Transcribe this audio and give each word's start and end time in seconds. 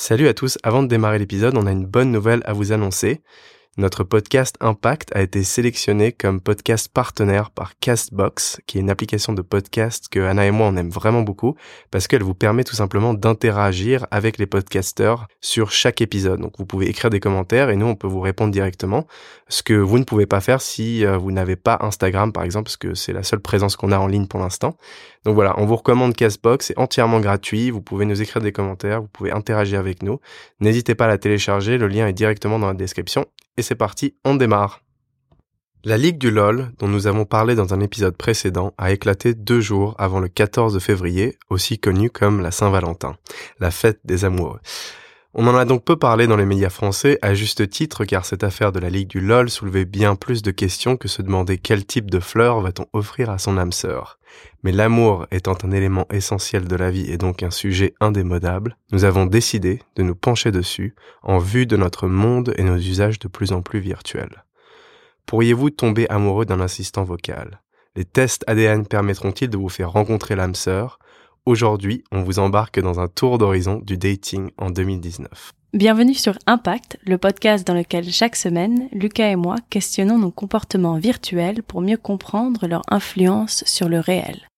Salut 0.00 0.28
à 0.28 0.32
tous, 0.32 0.58
avant 0.62 0.84
de 0.84 0.86
démarrer 0.86 1.18
l'épisode, 1.18 1.56
on 1.56 1.66
a 1.66 1.72
une 1.72 1.84
bonne 1.84 2.12
nouvelle 2.12 2.40
à 2.44 2.52
vous 2.52 2.70
annoncer. 2.70 3.20
Notre 3.78 4.02
podcast 4.02 4.56
Impact 4.58 5.14
a 5.14 5.22
été 5.22 5.44
sélectionné 5.44 6.10
comme 6.10 6.40
podcast 6.40 6.90
partenaire 6.92 7.52
par 7.52 7.78
Castbox, 7.78 8.60
qui 8.66 8.76
est 8.76 8.80
une 8.80 8.90
application 8.90 9.32
de 9.32 9.40
podcast 9.40 10.08
que 10.10 10.18
Anna 10.18 10.46
et 10.46 10.50
moi 10.50 10.66
on 10.66 10.76
aime 10.76 10.90
vraiment 10.90 11.22
beaucoup 11.22 11.54
parce 11.92 12.08
qu'elle 12.08 12.24
vous 12.24 12.34
permet 12.34 12.64
tout 12.64 12.74
simplement 12.74 13.14
d'interagir 13.14 14.04
avec 14.10 14.36
les 14.38 14.46
podcasteurs 14.46 15.28
sur 15.40 15.70
chaque 15.70 16.00
épisode. 16.00 16.40
Donc 16.40 16.54
vous 16.58 16.66
pouvez 16.66 16.88
écrire 16.88 17.08
des 17.08 17.20
commentaires 17.20 17.70
et 17.70 17.76
nous 17.76 17.86
on 17.86 17.94
peut 17.94 18.08
vous 18.08 18.18
répondre 18.18 18.50
directement, 18.50 19.06
ce 19.48 19.62
que 19.62 19.74
vous 19.74 20.00
ne 20.00 20.04
pouvez 20.04 20.26
pas 20.26 20.40
faire 20.40 20.60
si 20.60 21.06
euh, 21.06 21.16
vous 21.16 21.30
n'avez 21.30 21.54
pas 21.54 21.78
Instagram 21.80 22.32
par 22.32 22.42
exemple, 22.42 22.64
parce 22.64 22.78
que 22.78 22.94
c'est 22.94 23.12
la 23.12 23.22
seule 23.22 23.38
présence 23.38 23.76
qu'on 23.76 23.92
a 23.92 23.98
en 24.00 24.08
ligne 24.08 24.26
pour 24.26 24.40
l'instant. 24.40 24.76
Donc 25.24 25.36
voilà, 25.36 25.54
on 25.56 25.66
vous 25.66 25.76
recommande 25.76 26.16
Castbox, 26.16 26.66
c'est 26.66 26.78
entièrement 26.78 27.20
gratuit, 27.20 27.70
vous 27.70 27.80
pouvez 27.80 28.06
nous 28.06 28.20
écrire 28.20 28.42
des 28.42 28.50
commentaires, 28.50 29.02
vous 29.02 29.08
pouvez 29.08 29.30
interagir 29.30 29.78
avec 29.78 30.02
nous. 30.02 30.18
N'hésitez 30.58 30.96
pas 30.96 31.04
à 31.04 31.08
la 31.08 31.18
télécharger, 31.18 31.78
le 31.78 31.86
lien 31.86 32.08
est 32.08 32.12
directement 32.12 32.58
dans 32.58 32.66
la 32.66 32.74
description 32.74 33.24
et 33.58 33.62
c'est 33.62 33.74
parti, 33.74 34.14
on 34.24 34.36
démarre. 34.36 34.82
La 35.84 35.98
Ligue 35.98 36.18
du 36.18 36.30
LOL, 36.30 36.72
dont 36.78 36.86
nous 36.86 37.08
avons 37.08 37.24
parlé 37.24 37.56
dans 37.56 37.74
un 37.74 37.80
épisode 37.80 38.16
précédent, 38.16 38.72
a 38.78 38.92
éclaté 38.92 39.34
deux 39.34 39.60
jours 39.60 39.96
avant 39.98 40.20
le 40.20 40.28
14 40.28 40.78
février, 40.78 41.36
aussi 41.50 41.78
connu 41.78 42.08
comme 42.08 42.40
la 42.40 42.52
Saint-Valentin, 42.52 43.16
la 43.58 43.70
fête 43.70 44.00
des 44.04 44.24
amoureux. 44.24 44.60
On 45.34 45.46
en 45.46 45.54
a 45.54 45.66
donc 45.66 45.84
peu 45.84 45.96
parlé 45.96 46.26
dans 46.26 46.38
les 46.38 46.46
médias 46.46 46.70
français, 46.70 47.18
à 47.20 47.34
juste 47.34 47.68
titre, 47.68 48.06
car 48.06 48.24
cette 48.24 48.44
affaire 48.44 48.72
de 48.72 48.80
la 48.80 48.88
Ligue 48.88 49.08
du 49.08 49.20
LOL 49.20 49.50
soulevait 49.50 49.84
bien 49.84 50.16
plus 50.16 50.40
de 50.40 50.50
questions 50.50 50.96
que 50.96 51.06
se 51.06 51.20
demander 51.20 51.58
quel 51.58 51.84
type 51.84 52.10
de 52.10 52.18
fleurs 52.18 52.60
va-t-on 52.60 52.86
offrir 52.94 53.28
à 53.28 53.36
son 53.36 53.58
âme 53.58 53.72
sœur. 53.72 54.18
Mais 54.62 54.72
l'amour 54.72 55.26
étant 55.30 55.56
un 55.62 55.70
élément 55.70 56.06
essentiel 56.10 56.66
de 56.66 56.76
la 56.76 56.90
vie 56.90 57.10
et 57.10 57.18
donc 57.18 57.42
un 57.42 57.50
sujet 57.50 57.94
indémodable, 58.00 58.78
nous 58.90 59.04
avons 59.04 59.26
décidé 59.26 59.82
de 59.96 60.02
nous 60.02 60.14
pencher 60.14 60.50
dessus 60.50 60.94
en 61.22 61.38
vue 61.38 61.66
de 61.66 61.76
notre 61.76 62.08
monde 62.08 62.54
et 62.56 62.62
nos 62.62 62.78
usages 62.78 63.18
de 63.18 63.28
plus 63.28 63.52
en 63.52 63.60
plus 63.60 63.80
virtuels. 63.80 64.44
Pourriez-vous 65.26 65.68
tomber 65.68 66.08
amoureux 66.08 66.46
d'un 66.46 66.60
assistant 66.60 67.04
vocal? 67.04 67.60
Les 67.96 68.06
tests 68.06 68.44
ADN 68.46 68.86
permettront-ils 68.86 69.50
de 69.50 69.58
vous 69.58 69.68
faire 69.68 69.90
rencontrer 69.90 70.36
l'âme 70.36 70.54
sœur? 70.54 70.98
Aujourd'hui, 71.46 72.04
on 72.12 72.22
vous 72.22 72.38
embarque 72.38 72.80
dans 72.80 73.00
un 73.00 73.08
tour 73.08 73.38
d'horizon 73.38 73.80
du 73.84 73.96
dating 73.96 74.50
en 74.58 74.70
2019. 74.70 75.52
Bienvenue 75.72 76.14
sur 76.14 76.34
Impact, 76.46 76.98
le 77.06 77.18
podcast 77.18 77.66
dans 77.66 77.74
lequel 77.74 78.10
chaque 78.10 78.36
semaine, 78.36 78.88
Lucas 78.92 79.30
et 79.30 79.36
moi 79.36 79.56
questionnons 79.70 80.18
nos 80.18 80.30
comportements 80.30 80.98
virtuels 80.98 81.62
pour 81.62 81.80
mieux 81.80 81.96
comprendre 81.96 82.66
leur 82.66 82.82
influence 82.88 83.64
sur 83.66 83.88
le 83.88 84.00
réel. 84.00 84.48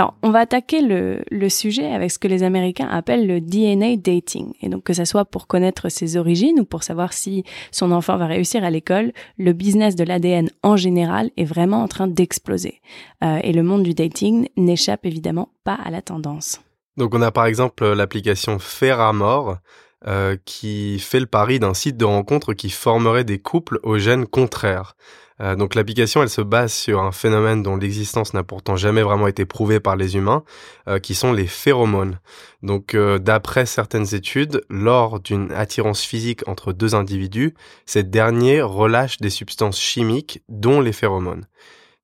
Alors, 0.00 0.14
on 0.22 0.30
va 0.30 0.38
attaquer 0.38 0.80
le, 0.80 1.48
sujet 1.50 1.92
avec 1.92 2.10
ce 2.10 2.18
que 2.18 2.26
les 2.26 2.42
Américains 2.42 2.88
appellent 2.88 3.26
le 3.26 3.38
DNA 3.38 3.96
dating. 3.98 4.54
Et 4.62 4.70
donc, 4.70 4.82
que 4.82 4.94
ça 4.94 5.04
soit 5.04 5.26
pour 5.26 5.46
connaître 5.46 5.90
ses 5.90 6.16
origines 6.16 6.58
ou 6.58 6.64
pour 6.64 6.84
savoir 6.84 7.12
si 7.12 7.44
son 7.70 7.92
enfant 7.92 8.16
va 8.16 8.24
réussir 8.24 8.64
à 8.64 8.70
l'école, 8.70 9.12
le 9.36 9.52
business 9.52 9.96
de 9.96 10.04
l'ADN 10.04 10.48
en 10.62 10.78
général 10.78 11.30
est 11.36 11.44
vraiment 11.44 11.82
en 11.82 11.86
train 11.86 12.06
d'exploser. 12.06 12.80
Euh, 13.22 13.40
et 13.42 13.52
le 13.52 13.62
monde 13.62 13.82
du 13.82 13.92
dating 13.92 14.48
n'échappe 14.56 15.04
évidemment 15.04 15.50
pas 15.64 15.74
à 15.84 15.90
la 15.90 16.00
tendance. 16.00 16.62
Donc, 16.96 17.14
on 17.14 17.20
a 17.20 17.30
par 17.30 17.44
exemple 17.44 17.86
l'application 17.92 18.58
Ferramore. 18.58 19.58
Euh, 20.06 20.38
qui 20.46 20.98
fait 20.98 21.20
le 21.20 21.26
pari 21.26 21.58
d'un 21.58 21.74
site 21.74 21.98
de 21.98 22.06
rencontre 22.06 22.54
qui 22.54 22.70
formerait 22.70 23.22
des 23.22 23.38
couples 23.38 23.78
aux 23.82 23.98
gènes 23.98 24.24
contraires. 24.24 24.96
Euh, 25.40 25.56
l'application, 25.74 26.26
se 26.28 26.40
base 26.42 26.72
sur 26.72 27.00
un 27.00 27.12
phénomène 27.12 27.62
dont 27.62 27.76
l'existence 27.76 28.34
n'a 28.34 28.42
pourtant 28.42 28.76
jamais 28.76 29.02
vraiment 29.02 29.26
été 29.26 29.46
prouvée 29.46 29.80
par 29.80 29.96
les 29.96 30.16
humains, 30.16 30.44
euh, 30.88 30.98
qui 30.98 31.14
sont 31.14 31.32
les 31.32 31.46
phéromones. 31.46 32.18
Donc 32.62 32.94
euh, 32.94 33.18
d'après 33.18 33.66
certaines 33.66 34.14
études, 34.14 34.62
lors 34.68 35.20
d'une 35.20 35.50
attirance 35.52 36.02
physique 36.02 36.46
entre 36.46 36.72
deux 36.72 36.94
individus, 36.94 37.54
ces 37.86 38.02
derniers 38.02 38.60
relâchent 38.60 39.18
des 39.18 39.30
substances 39.30 39.80
chimiques, 39.80 40.42
dont 40.48 40.80
les 40.80 40.92
phéromones. 40.92 41.46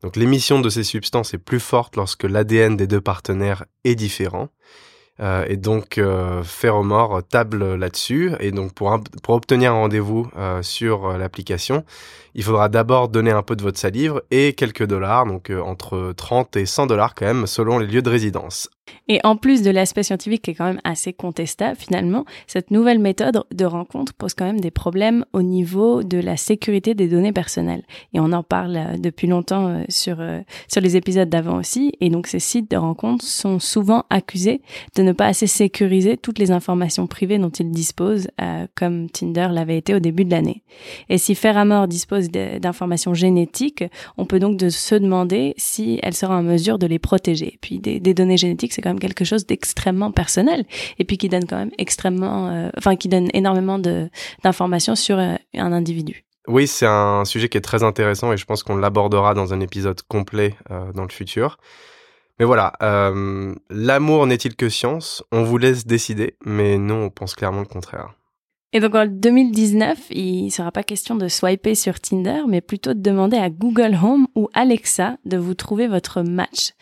Donc 0.03 0.17
l'émission 0.17 0.61
de 0.61 0.71
ces 0.71 0.85
substances 0.85 1.35
est 1.35 1.39
plus 1.39 1.61
forte 1.61 1.97
lorsque 1.97 2.25
l'ADN 2.25 2.77
des 2.77 2.87
deux 2.87 3.01
partenaires 3.01 3.65
est 3.85 3.95
différent. 3.95 4.49
Euh, 5.21 5.47
et 5.49 5.57
donc 5.57 5.99
euh, 5.99 6.43
Ferromore 6.43 7.23
table 7.29 7.75
là-dessus. 7.75 8.33
Et 8.41 8.51
donc 8.53 8.75
pour, 8.75 8.99
pour 9.23 9.35
obtenir 9.35 9.73
un 9.73 9.77
rendez-vous 9.77 10.31
euh, 10.37 10.63
sur 10.63 11.07
euh, 11.07 11.19
l'application, 11.19 11.85
il 12.35 12.43
faudra 12.43 12.69
d'abord 12.69 13.09
donner 13.09 13.31
un 13.31 13.43
peu 13.43 13.57
de 13.57 13.63
votre 13.63 13.79
salive 13.79 14.21
et 14.31 14.53
quelques 14.53 14.87
dollars, 14.87 15.27
donc 15.27 15.51
euh, 15.51 15.61
entre 15.61 16.13
30 16.17 16.57
et 16.57 16.67
100 16.67 16.87
dollars 16.87 17.15
quand 17.15 17.27
même, 17.27 17.47
selon 17.47 17.79
les 17.79 17.87
lieux 17.87 18.03
de 18.03 18.11
résidence. 18.11 18.69
Et 19.09 19.21
en 19.25 19.37
plus 19.37 19.63
de 19.63 19.71
l'aspect 19.71 20.03
scientifique 20.03 20.43
qui 20.43 20.51
est 20.51 20.55
quand 20.55 20.65
même 20.65 20.81
assez 20.85 21.13
contestable, 21.13 21.77
finalement, 21.77 22.25
cette 22.47 22.71
nouvelle 22.71 22.99
méthode 22.99 23.45
de 23.53 23.65
rencontre 23.65 24.13
pose 24.15 24.35
quand 24.35 24.45
même 24.45 24.61
des 24.61 24.71
problèmes 24.71 25.25
au 25.33 25.43
niveau 25.43 26.03
de 26.03 26.19
la 26.19 26.37
sécurité 26.37 26.95
des 26.95 27.09
données 27.09 27.33
personnelles. 27.33 27.85
Et 28.15 28.21
on 28.21 28.33
en 28.33 28.43
parle 28.43 28.77
euh, 28.77 28.97
depuis 28.99 29.27
longtemps 29.27 29.69
euh, 29.69 29.85
sur, 29.89 30.21
euh, 30.21 30.41
sur 30.69 30.81
les 30.81 30.97
épisodes 30.97 31.29
d'avant 31.29 31.59
aussi. 31.59 31.93
Et 32.01 32.11
donc 32.11 32.27
ces 32.27 32.41
sites 32.41 32.71
de 32.71 32.77
rencontre 32.77 33.25
sont 33.25 33.59
souvent 33.59 34.05
accusés 34.11 34.61
de 34.97 35.03
ne 35.03 35.13
pas 35.13 35.27
assez 35.27 35.47
sécuriser 35.47 36.17
toutes 36.17 36.39
les 36.39 36.51
informations 36.51 37.07
privées 37.07 37.39
dont 37.39 37.51
ils 37.51 37.71
disposent, 37.71 38.29
comme 38.75 39.11
Tinder 39.11 39.49
l'avait 39.51 39.79
été 39.79 39.95
au 39.95 39.99
début 39.99 40.25
de 40.25 40.31
l'année. 40.31 40.63
Et 41.09 41.19
si 41.19 41.35
Ferramore 41.35 41.89
dispose 41.89 42.31
d'informations 42.31 43.15
génétiques, 43.15 43.85
on 44.17 44.25
peut 44.25 44.39
donc 44.39 44.61
se 44.61 44.95
demander 44.95 45.55
si 45.57 45.99
elle 46.03 46.15
sera 46.15 46.37
en 46.37 46.43
mesure 46.43 46.79
de 46.79 46.87
les 46.87 46.99
protéger. 46.99 47.59
puis 47.61 47.79
des, 47.79 48.01
des 48.01 48.15
données 48.15 48.37
génétiques, 48.37 48.73
c'est 48.77 48.83
quand 48.83 48.91
même 48.91 49.01
quelque 49.01 49.25
chose 49.25 49.47
d'extrêmement 49.47 50.13
personnel 50.13 50.67
et 50.99 51.05
puis 51.05 51.17
qui 51.17 51.31
donne 51.31 51.47
quand 51.47 51.57
même 51.57 51.71
extrêmement, 51.79 52.49
euh, 52.49 52.69
enfin 52.77 52.95
qui 52.95 53.09
donne 53.09 53.29
énormément 53.33 53.79
d'informations 53.79 54.95
sur 54.95 55.19
euh, 55.19 55.35
un 55.55 55.73
individu. 55.73 56.25
Oui, 56.47 56.67
c'est 56.67 56.87
un 56.87 57.25
sujet 57.25 57.49
qui 57.49 57.57
est 57.57 57.63
très 57.63 57.83
intéressant 57.83 58.33
et 58.33 58.37
je 58.37 58.45
pense 58.45 58.63
qu'on 58.63 58.77
l'abordera 58.77 59.33
dans 59.33 59.55
un 59.55 59.61
épisode 59.61 60.01
complet 60.03 60.55
euh, 60.71 60.93
dans 60.93 61.03
le 61.05 61.09
futur. 61.09 61.59
Mais 62.39 62.45
voilà, 62.45 62.75
l'amour 63.71 64.27
n'est-il 64.27 64.57
que 64.57 64.69
science? 64.69 65.25
On 65.33 65.43
vous 65.43 65.57
laisse 65.57 65.87
décider, 65.87 66.37
mais 66.45 66.77
nous, 66.77 66.95
on 66.95 67.09
pense 67.09 67.35
clairement 67.35 67.61
le 67.61 67.67
contraire. 67.67 68.11
Et 68.73 68.81
donc 68.81 68.95
en 68.95 69.07
2019, 69.07 70.09
il 70.11 70.47
ne 70.47 70.51
sera 70.51 70.73
pas 70.73 70.83
question 70.83 71.15
de 71.15 71.29
swiper 71.29 71.75
sur 71.77 72.01
Tinder, 72.01 72.43
mais 72.49 72.61
plutôt 72.61 72.95
de 72.95 73.01
demander 73.01 73.37
à 73.37 73.49
Google 73.49 73.97
Home 74.03 74.27
ou 74.35 74.49
Alexa 74.55 75.17
de 75.25 75.37
vous 75.37 75.55
trouver 75.55 75.87
votre 75.87 76.23
match. 76.23 76.73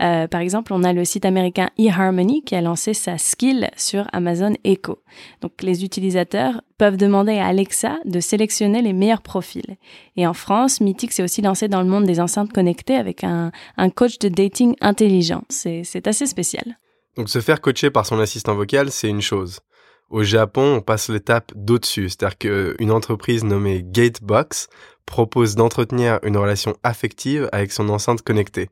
Euh, 0.00 0.26
par 0.28 0.40
exemple, 0.40 0.72
on 0.72 0.82
a 0.82 0.94
le 0.94 1.04
site 1.04 1.26
américain 1.26 1.68
eHarmony 1.78 2.42
qui 2.42 2.54
a 2.54 2.62
lancé 2.62 2.94
sa 2.94 3.18
skill 3.18 3.70
sur 3.76 4.08
Amazon 4.12 4.54
Echo. 4.64 5.02
Donc 5.42 5.62
les 5.62 5.84
utilisateurs 5.84 6.62
peuvent 6.78 6.96
demander 6.96 7.38
à 7.38 7.46
Alexa 7.46 7.98
de 8.06 8.18
sélectionner 8.18 8.80
les 8.80 8.94
meilleurs 8.94 9.22
profils. 9.22 9.76
Et 10.16 10.26
en 10.26 10.34
France, 10.34 10.80
Mythic 10.80 11.12
s'est 11.12 11.22
aussi 11.22 11.42
lancé 11.42 11.68
dans 11.68 11.82
le 11.82 11.88
monde 11.88 12.04
des 12.04 12.18
enceintes 12.18 12.52
connectées 12.52 12.96
avec 12.96 13.24
un, 13.24 13.52
un 13.76 13.90
coach 13.90 14.18
de 14.18 14.28
dating 14.28 14.74
intelligent. 14.80 15.42
C'est 15.50 16.06
assez 16.06 16.26
spécial. 16.26 16.78
Donc 17.16 17.28
se 17.28 17.40
faire 17.40 17.60
coacher 17.60 17.90
par 17.90 18.06
son 18.06 18.18
assistant 18.20 18.54
vocal, 18.54 18.90
c'est 18.90 19.08
une 19.08 19.22
chose. 19.22 19.60
Au 20.08 20.22
Japon, 20.22 20.76
on 20.76 20.80
passe 20.80 21.08
l'étape 21.08 21.52
d'au-dessus, 21.54 22.10
c'est-à-dire 22.10 22.38
qu'une 22.38 22.92
entreprise 22.92 23.42
nommée 23.42 23.82
Gatebox 23.84 24.68
propose 25.06 25.54
d'entretenir 25.54 26.18
une 26.24 26.36
relation 26.36 26.76
affective 26.82 27.48
avec 27.52 27.72
son 27.72 27.88
enceinte 27.88 28.22
connectée. 28.22 28.68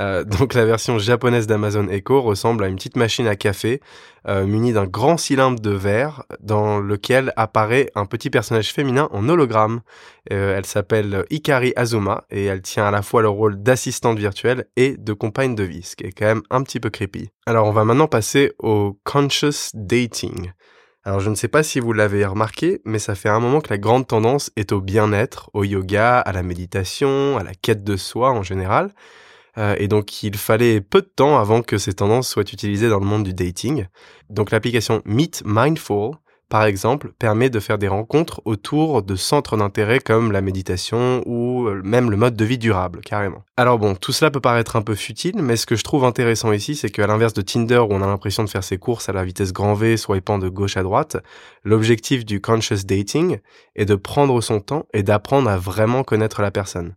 Euh, 0.00 0.24
donc 0.24 0.52
la 0.52 0.64
version 0.64 0.98
japonaise 0.98 1.46
d'Amazon 1.46 1.88
Echo 1.88 2.20
ressemble 2.20 2.64
à 2.64 2.68
une 2.68 2.76
petite 2.76 2.96
machine 2.96 3.26
à 3.28 3.36
café 3.36 3.80
euh, 4.28 4.44
munie 4.44 4.72
d'un 4.72 4.86
grand 4.86 5.16
cylindre 5.16 5.60
de 5.60 5.70
verre 5.70 6.24
dans 6.40 6.80
lequel 6.80 7.32
apparaît 7.36 7.90
un 7.94 8.04
petit 8.04 8.30
personnage 8.30 8.72
féminin 8.72 9.08
en 9.12 9.28
hologramme. 9.28 9.80
Euh, 10.32 10.56
elle 10.56 10.66
s'appelle 10.66 11.24
Ikari 11.30 11.72
Azuma 11.76 12.24
et 12.30 12.44
elle 12.44 12.62
tient 12.62 12.86
à 12.86 12.90
la 12.90 13.02
fois 13.02 13.22
le 13.22 13.28
rôle 13.28 13.62
d'assistante 13.62 14.18
virtuelle 14.18 14.66
et 14.76 14.96
de 14.96 15.12
compagne 15.12 15.54
de 15.54 15.62
vie, 15.62 15.82
ce 15.82 15.94
qui 15.94 16.04
est 16.04 16.12
quand 16.12 16.26
même 16.26 16.42
un 16.50 16.62
petit 16.62 16.80
peu 16.80 16.90
creepy. 16.90 17.30
Alors 17.46 17.68
on 17.68 17.72
va 17.72 17.84
maintenant 17.84 18.08
passer 18.08 18.52
au 18.58 18.98
conscious 19.04 19.70
dating. 19.72 20.50
Alors 21.06 21.20
je 21.20 21.30
ne 21.30 21.36
sais 21.36 21.46
pas 21.46 21.62
si 21.62 21.78
vous 21.78 21.92
l'avez 21.92 22.26
remarqué, 22.26 22.80
mais 22.84 22.98
ça 22.98 23.14
fait 23.14 23.28
un 23.28 23.38
moment 23.38 23.60
que 23.60 23.70
la 23.70 23.78
grande 23.78 24.08
tendance 24.08 24.50
est 24.56 24.72
au 24.72 24.80
bien-être, 24.80 25.50
au 25.54 25.62
yoga, 25.62 26.18
à 26.18 26.32
la 26.32 26.42
méditation, 26.42 27.38
à 27.38 27.44
la 27.44 27.54
quête 27.54 27.84
de 27.84 27.96
soi 27.96 28.32
en 28.32 28.42
général. 28.42 28.92
Euh, 29.56 29.76
et 29.78 29.86
donc 29.86 30.24
il 30.24 30.36
fallait 30.36 30.80
peu 30.80 31.02
de 31.02 31.06
temps 31.06 31.38
avant 31.38 31.62
que 31.62 31.78
ces 31.78 31.92
tendances 31.92 32.28
soient 32.28 32.42
utilisées 32.42 32.88
dans 32.88 32.98
le 32.98 33.06
monde 33.06 33.22
du 33.22 33.34
dating. 33.34 33.86
Donc 34.30 34.50
l'application 34.50 35.00
Meet 35.04 35.44
Mindful 35.46 36.16
par 36.48 36.64
exemple, 36.64 37.12
permet 37.18 37.50
de 37.50 37.58
faire 37.58 37.76
des 37.76 37.88
rencontres 37.88 38.40
autour 38.44 39.02
de 39.02 39.16
centres 39.16 39.56
d'intérêt 39.56 39.98
comme 39.98 40.30
la 40.30 40.40
méditation 40.40 41.22
ou 41.26 41.66
euh, 41.66 41.80
même 41.82 42.08
le 42.08 42.16
mode 42.16 42.36
de 42.36 42.44
vie 42.44 42.58
durable, 42.58 43.00
carrément. 43.00 43.42
Alors 43.56 43.78
bon, 43.78 43.96
tout 43.96 44.12
cela 44.12 44.30
peut 44.30 44.40
paraître 44.40 44.76
un 44.76 44.82
peu 44.82 44.94
futile, 44.94 45.42
mais 45.42 45.56
ce 45.56 45.66
que 45.66 45.74
je 45.74 45.82
trouve 45.82 46.04
intéressant 46.04 46.52
ici, 46.52 46.76
c'est 46.76 46.88
qu'à 46.88 47.08
l'inverse 47.08 47.32
de 47.32 47.42
Tinder 47.42 47.78
où 47.78 47.88
on 47.90 48.00
a 48.00 48.06
l'impression 48.06 48.44
de 48.44 48.48
faire 48.48 48.62
ses 48.62 48.78
courses 48.78 49.08
à 49.08 49.12
la 49.12 49.24
vitesse 49.24 49.52
grand 49.52 49.74
V, 49.74 49.96
swipant 49.96 50.38
de 50.38 50.48
gauche 50.48 50.76
à 50.76 50.84
droite, 50.84 51.16
l'objectif 51.64 52.24
du 52.24 52.40
conscious 52.40 52.84
dating 52.84 53.38
est 53.74 53.84
de 53.84 53.96
prendre 53.96 54.40
son 54.40 54.60
temps 54.60 54.86
et 54.92 55.02
d'apprendre 55.02 55.50
à 55.50 55.56
vraiment 55.56 56.04
connaître 56.04 56.42
la 56.42 56.52
personne. 56.52 56.94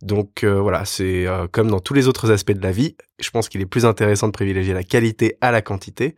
Donc 0.00 0.44
voilà, 0.44 0.84
c'est 0.84 1.26
comme 1.50 1.68
dans 1.68 1.80
tous 1.80 1.92
les 1.92 2.06
autres 2.06 2.30
aspects 2.30 2.52
de 2.52 2.62
la 2.62 2.70
vie, 2.70 2.96
je 3.18 3.30
pense 3.30 3.48
qu'il 3.48 3.60
est 3.60 3.66
plus 3.66 3.84
intéressant 3.84 4.28
de 4.28 4.32
privilégier 4.32 4.72
la 4.72 4.84
qualité 4.84 5.36
à 5.40 5.50
la 5.50 5.60
quantité. 5.60 6.14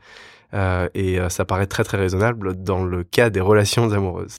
Et 0.53 1.19
ça 1.29 1.45
paraît 1.45 1.67
très 1.67 1.85
très 1.85 1.97
raisonnable 1.97 2.63
dans 2.63 2.85
le 2.85 3.05
cas 3.05 3.31
des 3.31 3.41
relations 3.41 3.93
amoureuses. 3.93 4.39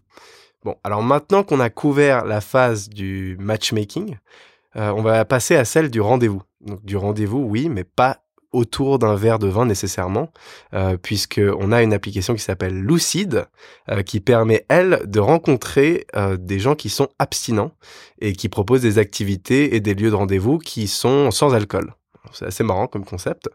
Bon, 0.63 0.75
alors 0.83 1.01
maintenant 1.01 1.43
qu'on 1.43 1.59
a 1.59 1.69
couvert 1.69 2.25
la 2.25 2.41
phase 2.41 2.89
du 2.89 3.37
matchmaking, 3.39 4.17
on 4.75 5.01
va 5.01 5.25
passer 5.25 5.55
à 5.55 5.65
celle 5.65 5.89
du 5.89 6.01
rendez-vous. 6.01 6.43
Donc 6.61 6.83
du 6.85 6.97
rendez-vous, 6.97 7.39
oui, 7.39 7.69
mais 7.69 7.83
pas 7.83 8.21
autour 8.51 8.99
d'un 8.99 9.15
verre 9.15 9.39
de 9.39 9.47
vin 9.47 9.65
nécessairement, 9.65 10.29
euh, 10.73 10.97
puisqu'on 10.97 11.71
a 11.71 11.81
une 11.81 11.93
application 11.93 12.33
qui 12.35 12.41
s'appelle 12.41 12.77
Lucid, 12.79 13.45
euh, 13.89 14.03
qui 14.03 14.19
permet, 14.19 14.65
elle, 14.69 15.01
de 15.05 15.19
rencontrer 15.19 16.05
euh, 16.15 16.37
des 16.37 16.59
gens 16.59 16.75
qui 16.75 16.89
sont 16.89 17.09
abstinents 17.19 17.71
et 18.19 18.33
qui 18.33 18.49
proposent 18.49 18.81
des 18.81 18.97
activités 18.97 19.75
et 19.75 19.79
des 19.79 19.93
lieux 19.93 20.09
de 20.09 20.15
rendez-vous 20.15 20.57
qui 20.57 20.87
sont 20.87 21.31
sans 21.31 21.53
alcool. 21.53 21.93
C'est 22.33 22.45
assez 22.45 22.63
marrant 22.63 22.87
comme 22.87 23.03
concept. 23.03 23.49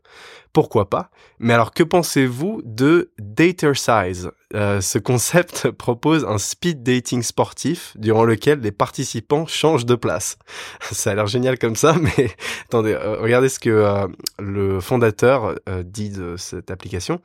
Pourquoi 0.53 0.91
pas? 0.91 1.11
Mais 1.39 1.55
alors, 1.55 1.73
que 1.73 1.83
pensez-vous 1.83 2.63
de 2.65 3.11
Dater 3.19 3.75
Size 3.75 4.31
euh, 4.55 4.81
Ce 4.81 4.99
concept 4.99 5.71
propose 5.79 6.25
un 6.25 6.39
speed 6.39 6.83
dating 6.83 7.23
sportif 7.23 7.93
durant 7.97 8.25
lequel 8.25 8.61
les 8.61 8.73
participants 8.73 9.47
changent 9.47 9.87
de 9.87 9.95
place. 9.95 10.39
Ça 10.81 11.13
a 11.13 11.15
l'air 11.15 11.27
génial 11.27 11.59
comme 11.59 11.77
ça, 11.77 11.95
mais 12.01 12.31
attendez, 12.65 12.93
euh, 12.93 13.21
regardez 13.21 13.49
ce 13.49 13.61
que 13.61 13.71
euh, 13.71 14.09
le 14.39 14.81
fondateur 14.81 15.55
dit 15.85 16.11
de 16.11 16.37
cette 16.37 16.71
application 16.71 17.21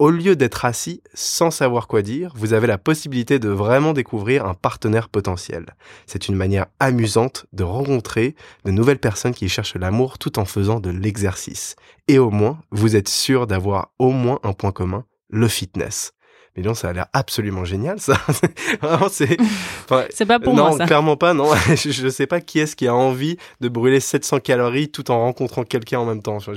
au 0.00 0.08
lieu 0.08 0.34
d'être 0.34 0.64
assis 0.64 1.02
sans 1.12 1.50
savoir 1.50 1.86
quoi 1.86 2.00
dire, 2.00 2.32
vous 2.34 2.54
avez 2.54 2.66
la 2.66 2.78
possibilité 2.78 3.38
de 3.38 3.50
vraiment 3.50 3.92
découvrir 3.92 4.46
un 4.46 4.54
partenaire 4.54 5.10
potentiel. 5.10 5.66
C'est 6.06 6.26
une 6.26 6.36
manière 6.36 6.66
amusante 6.80 7.44
de 7.52 7.64
rencontrer 7.64 8.34
de 8.64 8.70
nouvelles 8.70 8.98
personnes 8.98 9.34
qui 9.34 9.50
cherchent 9.50 9.76
l'amour 9.76 10.16
tout 10.16 10.38
en 10.38 10.46
faisant 10.46 10.80
de 10.80 10.88
l'exercice. 10.88 11.76
Et 12.08 12.18
au 12.18 12.30
moins, 12.30 12.62
vous 12.70 12.96
êtes 12.96 13.10
sûr 13.10 13.46
d'avoir 13.46 13.92
au 13.98 14.10
moins 14.10 14.40
un 14.42 14.54
point 14.54 14.72
commun, 14.72 15.04
le 15.28 15.48
fitness. 15.48 16.12
Mais 16.60 16.66
non, 16.66 16.74
ça 16.74 16.90
a 16.90 16.92
l'air 16.92 17.06
absolument 17.14 17.64
génial, 17.64 18.00
ça. 18.00 18.20
c'est. 19.10 19.38
c'est 20.10 20.26
pas 20.26 20.38
pour 20.38 20.52
moi. 20.52 20.76
Non, 20.76 20.84
clairement 20.84 21.16
pas. 21.16 21.32
Non, 21.32 21.54
je, 21.74 22.04
ne 22.04 22.10
sais 22.10 22.26
pas 22.26 22.42
qui 22.42 22.58
est-ce 22.58 22.76
qui 22.76 22.86
a 22.86 22.94
envie 22.94 23.38
de 23.62 23.70
brûler 23.70 23.98
700 23.98 24.40
calories 24.40 24.90
tout 24.90 25.10
en 25.10 25.20
rencontrant 25.20 25.64
quelqu'un 25.64 26.00
en 26.00 26.04
même 26.04 26.20
temps. 26.20 26.38
Je 26.38 26.52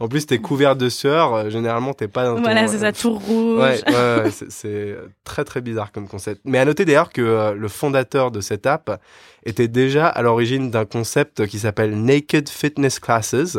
en 0.00 0.08
plus, 0.08 0.26
t'es 0.26 0.36
couvert 0.36 0.76
de 0.76 0.90
sueur. 0.90 1.32
Euh, 1.32 1.48
généralement, 1.48 1.94
t'es 1.94 2.08
pas 2.08 2.26
dans. 2.26 2.42
Voilà, 2.42 2.68
c'est 2.68 2.80
ça, 2.80 2.88
euh, 2.88 2.92
tout 2.92 3.14
rouge. 3.14 3.58
Ouais, 3.58 3.80
ouais, 3.86 4.30
c'est 4.50 4.98
très 5.24 5.44
très 5.44 5.62
bizarre 5.62 5.92
comme 5.92 6.08
concept. 6.08 6.42
Mais 6.44 6.58
à 6.58 6.66
noter 6.66 6.84
d'ailleurs 6.84 7.10
que 7.10 7.22
euh, 7.22 7.54
le 7.54 7.68
fondateur 7.68 8.32
de 8.32 8.42
cette 8.42 8.66
app 8.66 9.00
était 9.46 9.68
déjà 9.68 10.08
à 10.08 10.20
l'origine 10.20 10.70
d'un 10.70 10.84
concept 10.84 11.46
qui 11.46 11.58
s'appelle 11.58 11.98
Naked 11.98 12.50
Fitness 12.50 12.98
Classes. 12.98 13.56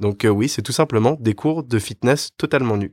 Donc 0.00 0.26
oui, 0.28 0.48
c'est 0.48 0.62
tout 0.62 0.72
simplement 0.72 1.16
des 1.20 1.34
cours 1.34 1.62
de 1.62 1.78
fitness 1.78 2.30
totalement 2.36 2.76
nus. 2.76 2.92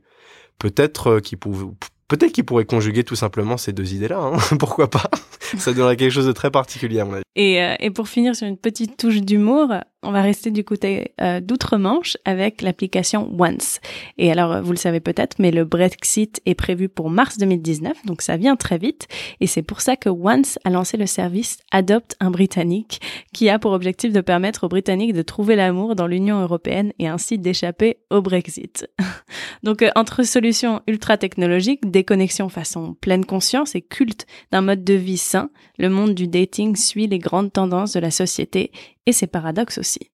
Peut-être 0.60 1.18
qu'ils 1.18 1.38
pouvaient 1.38 1.66
Peut-être 2.10 2.32
qu'il 2.32 2.44
pourrait 2.44 2.64
conjuguer 2.64 3.04
tout 3.04 3.14
simplement 3.14 3.56
ces 3.56 3.72
deux 3.72 3.94
idées-là. 3.94 4.18
Hein 4.18 4.56
Pourquoi 4.58 4.90
pas? 4.90 5.08
Ça 5.56 5.72
donnerait 5.72 5.96
quelque 5.96 6.10
chose 6.10 6.26
de 6.26 6.32
très 6.32 6.50
particulier 6.50 6.98
à 6.98 7.04
mon 7.04 7.12
avis. 7.14 7.22
Et, 7.36 7.62
euh, 7.62 7.76
et 7.78 7.90
pour 7.90 8.08
finir 8.08 8.34
sur 8.34 8.48
une 8.48 8.56
petite 8.56 8.96
touche 8.96 9.20
d'humour, 9.20 9.72
on 10.02 10.12
va 10.12 10.22
rester 10.22 10.50
du 10.50 10.64
côté 10.64 11.12
euh, 11.20 11.40
d'outre-Manche 11.40 12.16
avec 12.24 12.62
l'application 12.62 13.30
Once. 13.38 13.80
Et 14.16 14.32
alors, 14.32 14.62
vous 14.62 14.72
le 14.72 14.78
savez 14.78 15.00
peut-être, 15.00 15.36
mais 15.38 15.50
le 15.50 15.64
Brexit 15.64 16.40
est 16.46 16.54
prévu 16.54 16.88
pour 16.88 17.10
mars 17.10 17.36
2019, 17.38 18.06
donc 18.06 18.22
ça 18.22 18.36
vient 18.36 18.56
très 18.56 18.78
vite. 18.78 19.08
Et 19.40 19.46
c'est 19.46 19.62
pour 19.62 19.82
ça 19.82 19.96
que 19.96 20.08
Once 20.08 20.58
a 20.64 20.70
lancé 20.70 20.96
le 20.96 21.06
service 21.06 21.58
Adopte 21.70 22.16
un 22.20 22.30
Britannique, 22.30 23.00
qui 23.34 23.50
a 23.50 23.58
pour 23.58 23.72
objectif 23.72 24.12
de 24.12 24.20
permettre 24.20 24.64
aux 24.64 24.68
Britanniques 24.68 25.12
de 25.12 25.22
trouver 25.22 25.54
l'amour 25.54 25.94
dans 25.94 26.06
l'Union 26.06 26.40
européenne 26.40 26.92
et 26.98 27.06
ainsi 27.06 27.38
d'échapper 27.38 27.98
au 28.10 28.22
Brexit. 28.22 28.88
donc, 29.62 29.82
euh, 29.82 29.90
entre 29.96 30.22
solutions 30.22 30.80
ultra 30.86 31.18
technologiques, 31.18 31.90
déconnexion 31.90 32.48
façon 32.48 32.94
pleine 33.00 33.26
conscience 33.26 33.74
et 33.74 33.82
culte 33.82 34.26
d'un 34.50 34.62
mode 34.62 34.82
de 34.82 34.94
vie 34.94 35.18
sain, 35.18 35.50
le 35.78 35.90
monde 35.90 36.14
du 36.14 36.26
dating 36.26 36.76
suit 36.76 37.06
les 37.06 37.18
grandes 37.18 37.52
tendances 37.52 37.92
de 37.92 38.00
la 38.00 38.10
société 38.10 38.72
et 39.06 39.12
ses 39.12 39.26
paradoxes 39.26 39.78
aussi. 39.78 40.10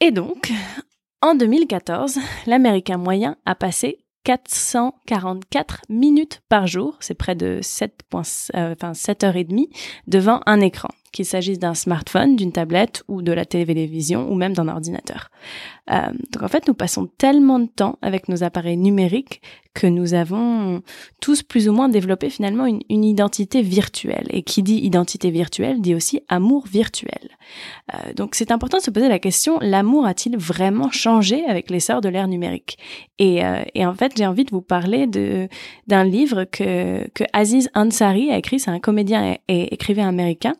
Et 0.00 0.10
donc, 0.10 0.52
en 1.22 1.34
2014, 1.34 2.18
l'Américain 2.46 2.98
moyen 2.98 3.36
a 3.46 3.54
passé 3.54 4.04
444 4.24 5.82
minutes 5.88 6.42
par 6.48 6.66
jour, 6.66 6.96
c'est 7.00 7.14
près 7.14 7.34
de 7.34 7.60
7, 7.62 8.02
euh, 8.54 8.74
enfin 8.74 8.94
7 8.94 9.24
heures 9.24 9.36
et 9.36 9.44
demie, 9.44 9.70
devant 10.06 10.40
un 10.46 10.60
écran, 10.60 10.88
qu'il 11.14 11.24
s'agisse 11.24 11.58
d'un 11.58 11.74
smartphone, 11.74 12.36
d'une 12.36 12.52
tablette 12.52 13.04
ou 13.08 13.22
de 13.22 13.32
la 13.32 13.46
télévision 13.46 14.30
ou 14.30 14.34
même 14.34 14.52
d'un 14.52 14.68
ordinateur. 14.68 15.30
Euh, 15.90 16.12
donc 16.32 16.42
en 16.42 16.48
fait, 16.48 16.66
nous 16.66 16.74
passons 16.74 17.06
tellement 17.18 17.58
de 17.58 17.68
temps 17.68 17.98
avec 18.02 18.28
nos 18.28 18.42
appareils 18.42 18.76
numériques 18.76 19.42
que 19.74 19.86
nous 19.88 20.14
avons 20.14 20.82
tous 21.20 21.42
plus 21.42 21.68
ou 21.68 21.72
moins 21.72 21.88
développé 21.88 22.30
finalement 22.30 22.64
une, 22.64 23.04
identité 23.04 23.60
virtuelle. 23.60 24.26
Et 24.30 24.42
qui 24.42 24.62
dit 24.62 24.78
identité 24.78 25.30
virtuelle 25.30 25.80
dit 25.80 25.94
aussi 25.94 26.20
amour 26.28 26.66
virtuel. 26.66 27.30
Euh, 27.92 28.12
donc 28.14 28.34
c'est 28.36 28.52
important 28.52 28.78
de 28.78 28.82
se 28.82 28.90
poser 28.90 29.08
la 29.08 29.18
question, 29.18 29.58
l'amour 29.60 30.06
a-t-il 30.06 30.38
vraiment 30.38 30.90
changé 30.90 31.44
avec 31.46 31.70
l'essor 31.70 32.00
de 32.00 32.08
l'ère 32.08 32.28
numérique? 32.28 32.78
Et, 33.18 33.44
euh, 33.44 33.62
et, 33.74 33.84
en 33.84 33.94
fait, 33.94 34.12
j'ai 34.16 34.26
envie 34.26 34.44
de 34.44 34.50
vous 34.50 34.62
parler 34.62 35.06
d'un 35.86 36.04
livre 36.04 36.44
que, 36.44 37.08
que 37.10 37.24
Aziz 37.32 37.68
Ansari 37.74 38.30
a 38.30 38.38
écrit, 38.38 38.58
c'est 38.58 38.70
un 38.70 38.80
comédien 38.80 39.36
et 39.48 39.74
écrivain 39.74 40.08
américain. 40.08 40.54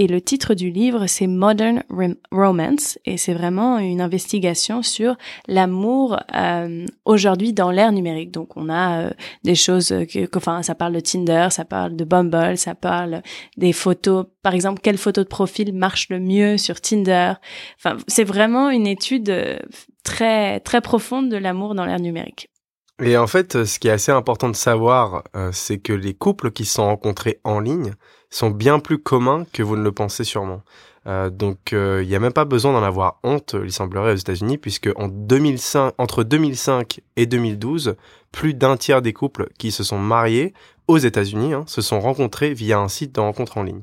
Et 0.00 0.06
le 0.06 0.20
titre 0.20 0.54
du 0.54 0.70
livre, 0.70 1.08
c'est 1.08 1.26
Modern 1.26 1.82
Romance. 2.30 3.00
Et 3.04 3.16
c'est 3.16 3.34
vraiment 3.34 3.78
une 3.78 4.00
investigation 4.00 4.82
sur 4.82 5.16
l'amour 5.48 6.20
euh, 6.36 6.86
aujourd'hui 7.04 7.52
dans 7.52 7.72
l'ère 7.72 7.90
numérique. 7.90 8.30
Donc 8.30 8.56
on 8.56 8.68
a 8.68 9.00
euh, 9.00 9.10
des 9.42 9.56
choses 9.56 9.88
que, 9.88 10.28
enfin, 10.36 10.62
ça 10.62 10.76
parle 10.76 10.92
de 10.92 11.00
Tinder, 11.00 11.48
ça 11.50 11.64
parle 11.64 11.96
de 11.96 12.04
Bumble, 12.04 12.56
ça 12.56 12.76
parle 12.76 13.22
des 13.56 13.72
photos. 13.72 14.26
Par 14.42 14.54
exemple, 14.54 14.80
quelle 14.80 14.98
photo 14.98 15.24
de 15.24 15.28
profil 15.28 15.74
marche 15.74 16.08
le 16.10 16.20
mieux 16.20 16.58
sur 16.58 16.80
Tinder? 16.80 17.32
Enfin, 17.76 17.96
c'est 18.06 18.24
vraiment 18.24 18.70
une 18.70 18.86
étude 18.86 19.30
euh, 19.30 19.58
très 20.04 20.60
très 20.60 20.80
profonde 20.80 21.28
de 21.28 21.36
l'amour 21.36 21.74
dans 21.74 21.84
l'ère 21.84 22.00
numérique. 22.00 22.50
Et 23.00 23.16
en 23.16 23.26
fait, 23.26 23.64
ce 23.64 23.78
qui 23.78 23.88
est 23.88 23.92
assez 23.92 24.10
important 24.10 24.48
de 24.48 24.56
savoir, 24.56 25.22
euh, 25.36 25.50
c'est 25.52 25.78
que 25.78 25.92
les 25.92 26.14
couples 26.14 26.50
qui 26.50 26.64
se 26.64 26.74
sont 26.74 26.86
rencontrés 26.86 27.40
en 27.44 27.60
ligne 27.60 27.94
sont 28.28 28.50
bien 28.50 28.80
plus 28.80 28.98
communs 28.98 29.46
que 29.52 29.62
vous 29.62 29.76
ne 29.76 29.82
le 29.82 29.92
pensez 29.92 30.24
sûrement. 30.24 30.62
Euh, 31.06 31.30
donc, 31.30 31.70
il 31.72 32.06
n'y 32.06 32.16
a 32.16 32.18
même 32.18 32.32
pas 32.32 32.44
besoin 32.44 32.72
d'en 32.72 32.82
avoir 32.82 33.20
honte, 33.22 33.54
il 33.62 33.72
semblerait, 33.72 34.12
aux 34.12 34.16
États-Unis, 34.16 34.58
puisque 34.58 34.90
en 34.96 35.08
2005, 35.08 35.94
entre 35.96 36.24
2005 36.24 37.00
et 37.16 37.26
2012, 37.26 37.96
plus 38.32 38.54
d'un 38.54 38.76
tiers 38.76 39.00
des 39.00 39.12
couples 39.12 39.48
qui 39.58 39.70
se 39.70 39.84
sont 39.84 39.98
mariés 39.98 40.52
aux 40.88 40.98
États-Unis 40.98 41.54
hein, 41.54 41.64
se 41.66 41.82
sont 41.82 42.00
rencontrés 42.00 42.52
via 42.52 42.78
un 42.78 42.88
site 42.88 43.14
de 43.14 43.20
rencontre 43.20 43.58
en 43.58 43.62
ligne. 43.62 43.82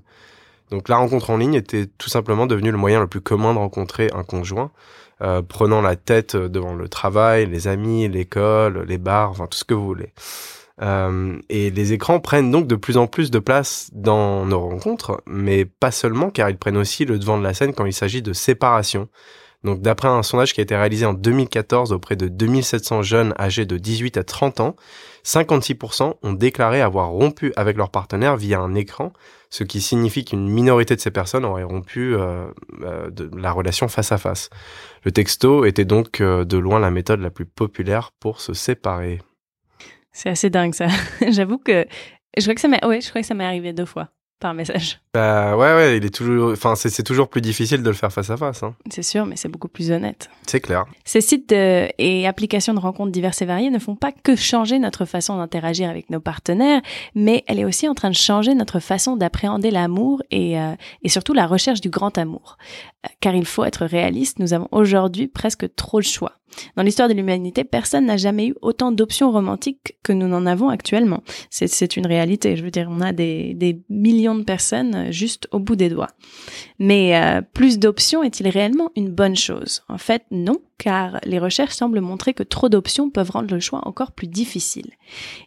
Donc 0.72 0.90
la 0.90 0.98
rencontre 0.98 1.30
en 1.30 1.38
ligne 1.38 1.54
était 1.54 1.86
tout 1.86 2.10
simplement 2.10 2.48
devenue 2.48 2.72
le 2.72 2.78
moyen 2.78 3.00
le 3.00 3.08
plus 3.08 3.22
commun 3.22 3.54
de 3.54 3.60
rencontrer 3.60 4.10
un 4.14 4.24
conjoint, 4.24 4.72
euh, 5.22 5.42
prenant 5.42 5.82
la 5.82 5.96
tête 5.96 6.36
devant 6.36 6.74
le 6.74 6.90
travail, 6.90 7.46
les 7.46 7.68
amis, 7.68 8.08
l'école, 8.08 8.86
les 8.88 8.98
bars, 8.98 9.30
enfin 9.30 9.48
tout 9.48 9.58
ce 9.58 9.64
que 9.64 9.74
vous 9.74 9.86
voulez. 9.86 10.14
Euh, 10.82 11.40
et 11.50 11.70
les 11.70 11.94
écrans 11.94 12.20
prennent 12.20 12.52
donc 12.52 12.68
de 12.68 12.76
plus 12.76 12.98
en 12.98 13.08
plus 13.08 13.32
de 13.32 13.40
place 13.40 13.90
dans 13.94 14.46
nos 14.46 14.60
rencontres, 14.60 15.22
mais 15.26 15.64
pas 15.66 15.92
seulement 15.92 16.30
car 16.30 16.50
ils 16.50 16.58
prennent 16.58 16.78
aussi 16.78 17.06
le 17.06 17.18
devant 17.18 17.38
de 17.38 17.44
la 17.44 17.54
scène 17.54 17.74
quand 17.74 17.86
il 17.86 17.94
s'agit 17.94 18.22
de 18.22 18.34
séparation. 18.34 19.08
Donc 19.64 19.82
d'après 19.82 20.10
un 20.10 20.22
sondage 20.22 20.54
qui 20.54 20.60
a 20.60 20.64
été 20.64 20.76
réalisé 20.76 21.06
en 21.06 21.14
2014 21.14 21.92
auprès 21.92 22.16
de 22.16 22.28
2700 22.28 23.02
jeunes 23.02 23.34
âgés 23.40 23.66
de 23.66 23.78
18 23.78 24.18
à 24.18 24.24
30 24.24 24.60
ans, 24.60 24.76
56% 25.26 26.14
ont 26.22 26.34
déclaré 26.34 26.82
avoir 26.82 27.10
rompu 27.10 27.52
avec 27.56 27.76
leur 27.76 27.90
partenaire 27.90 28.38
via 28.38 28.60
un 28.60 28.76
écran, 28.76 29.12
ce 29.56 29.64
qui 29.64 29.80
signifie 29.80 30.26
qu'une 30.26 30.50
minorité 30.50 30.98
de 30.98 31.00
ces 31.00 31.12
personnes 31.12 31.46
auraient 31.46 31.64
rompu 31.64 32.14
euh, 32.14 32.48
euh, 32.82 33.10
la 33.38 33.54
relation 33.54 33.88
face 33.88 34.12
à 34.12 34.18
face. 34.18 34.50
Le 35.06 35.14
texto 35.14 35.64
était 35.64 35.86
donc 35.86 36.20
euh, 36.20 36.44
de 36.44 36.58
loin 36.58 36.78
la 36.78 36.92
méthode 36.92 37.22
la 37.22 37.30
plus 37.30 37.46
populaire 37.46 38.12
pour 38.20 38.42
se 38.42 38.52
séparer. 38.52 39.22
C'est 40.12 40.28
assez 40.28 40.50
dingue 40.50 40.74
ça. 40.74 40.88
J'avoue 41.30 41.58
que 41.58 41.86
je 42.38 42.42
crois 42.42 42.54
que 42.54 42.60
ça 42.60 42.68
m'est 42.68 42.84
ouais, 42.86 43.00
je 43.00 43.08
crois 43.08 43.22
que 43.22 43.28
ça 43.28 43.34
m'est 43.34 43.46
arrivé 43.46 43.72
deux 43.72 43.86
fois 43.86 44.10
par 44.40 44.54
message. 44.54 45.00
Bah 45.16 45.56
ouais, 45.56 45.74
ouais, 45.74 45.98
il 45.98 46.04
est 46.04 46.14
toujours, 46.14 46.52
enfin 46.52 46.76
c'est 46.76 47.02
toujours 47.02 47.30
plus 47.30 47.40
difficile 47.40 47.82
de 47.82 47.90
le 47.90 47.96
faire 47.96 48.12
face 48.12 48.30
à 48.30 48.36
face. 48.36 48.64
Hein. 48.64 48.76
C'est 48.92 49.02
sûr, 49.02 49.26
mais 49.26 49.38
c'est 49.38 49.48
beaucoup 49.48 49.70
plus 49.70 49.90
honnête. 49.90 50.30
C'est 50.46 50.60
clair. 50.60 50.84
Ces 51.06 51.22
sites 51.22 51.54
et 51.54 52.28
applications 52.28 52.74
de 52.74 52.82
rencontres 52.82 53.14
diverses 53.14 53.42
et 53.42 53.46
variées 53.46 53.70
ne 53.70 53.80
font 53.80 53.96
pas 53.96 54.12
que 54.12 54.36
changer 54.36 54.78
notre 54.78 55.06
façon 55.06 55.38
d'interagir 55.38 55.90
avec 55.90 56.10
nos 56.10 56.20
partenaires, 56.20 56.82
mais 57.16 57.46
elle 57.48 57.60
est 57.60 57.64
aussi 57.64 57.88
en 57.88 57.96
train 57.96 58.10
de 58.10 58.16
changer 58.16 58.56
notre 58.56 58.82
façon 58.82 59.16
d'appréhender 59.16 59.72
l'amour 59.72 60.22
et, 60.32 60.60
euh, 60.60 60.74
et 61.02 61.08
surtout 61.08 61.34
la 61.34 61.48
recherche 61.48 61.80
du 61.80 61.90
grand 61.90 62.18
amour. 62.18 62.58
Euh, 63.06 63.10
car 63.22 63.36
il 63.36 63.46
faut 63.46 63.64
être 63.64 63.86
réaliste, 63.86 64.40
nous 64.40 64.54
avons 64.54 64.68
aujourd'hui 64.72 65.28
presque 65.28 65.74
trop 65.76 66.00
le 66.00 66.04
choix. 66.04 66.34
Dans 66.76 66.84
l'histoire 66.84 67.10
de 67.10 67.14
l'humanité, 67.14 67.64
personne 67.64 68.06
n'a 68.06 68.18
jamais 68.18 68.48
eu 68.48 68.56
autant 68.62 68.92
d'options 68.92 69.32
romantiques 69.32 69.98
que 70.04 70.14
nous 70.14 70.28
n'en 70.28 70.46
avons 70.46 70.70
actuellement. 70.70 71.24
C'est 71.50 71.98
une 71.98 72.08
réalité. 72.08 72.56
Je 72.56 72.64
veux 72.64 72.72
dire, 72.72 72.88
on 72.90 73.02
a 73.02 73.12
des, 73.12 73.82
millions 73.90 74.36
de 74.36 74.44
personnes 74.44 75.12
juste 75.12 75.48
au 75.52 75.60
bout 75.60 75.76
des 75.76 75.90
doigts. 75.90 76.12
Mais 76.80 77.16
euh, 77.18 77.42
plus 77.42 77.80
d'options 77.80 78.24
est-il 78.24 78.48
réellement 78.48 78.92
une 78.96 79.10
bonne 79.10 79.36
chose? 79.36 79.84
En 79.90 79.98
fait, 79.98 80.24
non, 80.32 80.58
car 80.78 81.20
les 81.26 81.40
recherches 81.40 81.76
semblent 81.76 82.02
montrer 82.02 82.34
que 82.34 82.44
trop 82.44 82.70
d'options 82.70 83.10
peuvent 83.10 83.32
rendre 83.32 83.54
le 83.54 83.60
choix 83.60 83.88
encore 83.88 84.12
plus 84.12 84.28
difficile. 84.28 84.92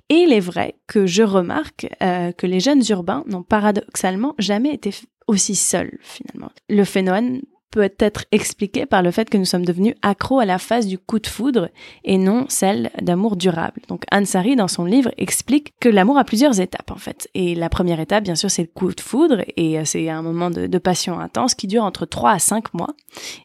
Et 0.09 0.17
il 0.17 0.33
est 0.33 0.41
vrai 0.41 0.77
que 0.87 1.07
je 1.07 1.23
remarque 1.23 1.89
euh, 2.03 2.33
que 2.33 2.47
les 2.47 2.61
jeunes 2.61 2.83
urbains 2.89 3.25
n'ont 3.27 3.43
paradoxalement 3.43 4.35
jamais 4.39 4.73
été 4.73 4.93
aussi 5.27 5.55
seuls 5.55 5.99
finalement. 6.01 6.51
Le 6.69 6.85
phénomène 6.85 7.43
peut 7.71 7.91
être 7.99 8.25
expliqué 8.33 8.87
par 8.87 9.03
le 9.03 9.11
fait 9.11 9.29
que 9.29 9.37
nous 9.37 9.45
sommes 9.45 9.65
devenus 9.65 9.95
accros 10.03 10.41
à 10.41 10.45
la 10.45 10.59
phase 10.59 10.87
du 10.87 10.99
coup 10.99 11.19
de 11.19 11.27
foudre 11.27 11.69
et 12.05 12.19
non 12.19 12.47
celle 12.49 12.91
d'amour 13.01 13.37
durable. 13.37 13.81
Donc 13.89 14.05
Ansari, 14.11 14.57
dans 14.57 14.69
son 14.69 14.85
livre, 14.85 15.11
explique 15.19 15.75
que 15.81 15.89
l'amour 15.89 16.19
a 16.19 16.25
plusieurs 16.25 16.61
étapes 16.61 16.91
en 16.91 16.97
fait. 16.97 17.29
Et 17.35 17.55
la 17.55 17.69
première 17.69 18.01
étape, 18.01 18.25
bien 18.25 18.35
sûr, 18.35 18.51
c'est 18.51 18.63
le 18.63 18.69
coup 18.69 18.93
de 18.93 19.01
foudre 19.01 19.45
et 19.57 19.79
euh, 19.79 19.83
c'est 19.85 20.09
un 20.09 20.23
moment 20.23 20.51
de, 20.51 20.79
passion 20.79 21.19
intense 21.19 21.57
qui 21.57 21.67
dure 21.67 21.83
entre 21.83 22.07
3 22.07 22.31
à 22.31 22.39
5 22.39 22.73
mois. 22.73 22.95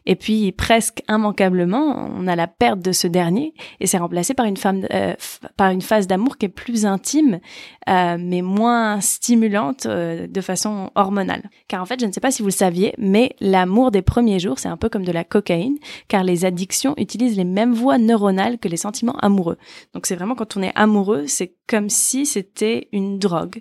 Et 0.06 0.14
puis 0.14 0.52
presque 0.52 1.02
immanquablement, 1.08 2.08
on 2.16 2.28
a 2.28 2.36
la 2.36 2.46
perte 2.46 2.78
de 2.80 2.92
ce 2.92 3.08
dernier 3.08 3.54
et 3.80 3.88
c'est 3.88 3.98
remplacé 3.98 4.34
par 4.34 4.46
une, 4.46 4.56
femme, 4.56 4.86
euh, 4.92 5.14
par 5.56 5.70
une 5.72 5.82
phase 5.82 6.06
d'amour 6.06 6.38
qui 6.38 6.46
est 6.46 6.48
plus 6.48 6.86
intime 6.86 7.40
euh, 7.88 8.16
mais 8.18 8.40
moins 8.40 9.00
stimulante 9.00 9.86
de 9.86 10.40
façon 10.40 10.90
hormonale. 10.94 11.50
Car 11.68 11.82
en 11.82 11.86
fait, 11.86 12.00
je 12.00 12.06
ne 12.06 12.12
sais 12.12 12.20
pas 12.20 12.30
si 12.30 12.42
vous 12.42 12.48
le 12.48 12.52
saviez, 12.52 12.94
mais 12.98 13.34
l'amour 13.40 13.90
des 13.90 14.02
premiers 14.14 14.38
jours, 14.38 14.60
c'est 14.60 14.68
un 14.68 14.76
peu 14.76 14.88
comme 14.88 15.04
de 15.04 15.10
la 15.10 15.24
cocaïne, 15.24 15.76
car 16.06 16.22
les 16.22 16.44
addictions 16.44 16.94
utilisent 16.98 17.36
les 17.36 17.42
mêmes 17.42 17.74
voies 17.74 17.98
neuronales 17.98 18.60
que 18.60 18.68
les 18.68 18.76
sentiments 18.76 19.16
amoureux. 19.16 19.56
Donc 19.92 20.06
c'est 20.06 20.14
vraiment 20.14 20.36
quand 20.36 20.56
on 20.56 20.62
est 20.62 20.70
amoureux, 20.76 21.24
c'est 21.26 21.56
comme 21.66 21.88
si 21.88 22.24
c'était 22.24 22.86
une 22.92 23.18
drogue. 23.18 23.60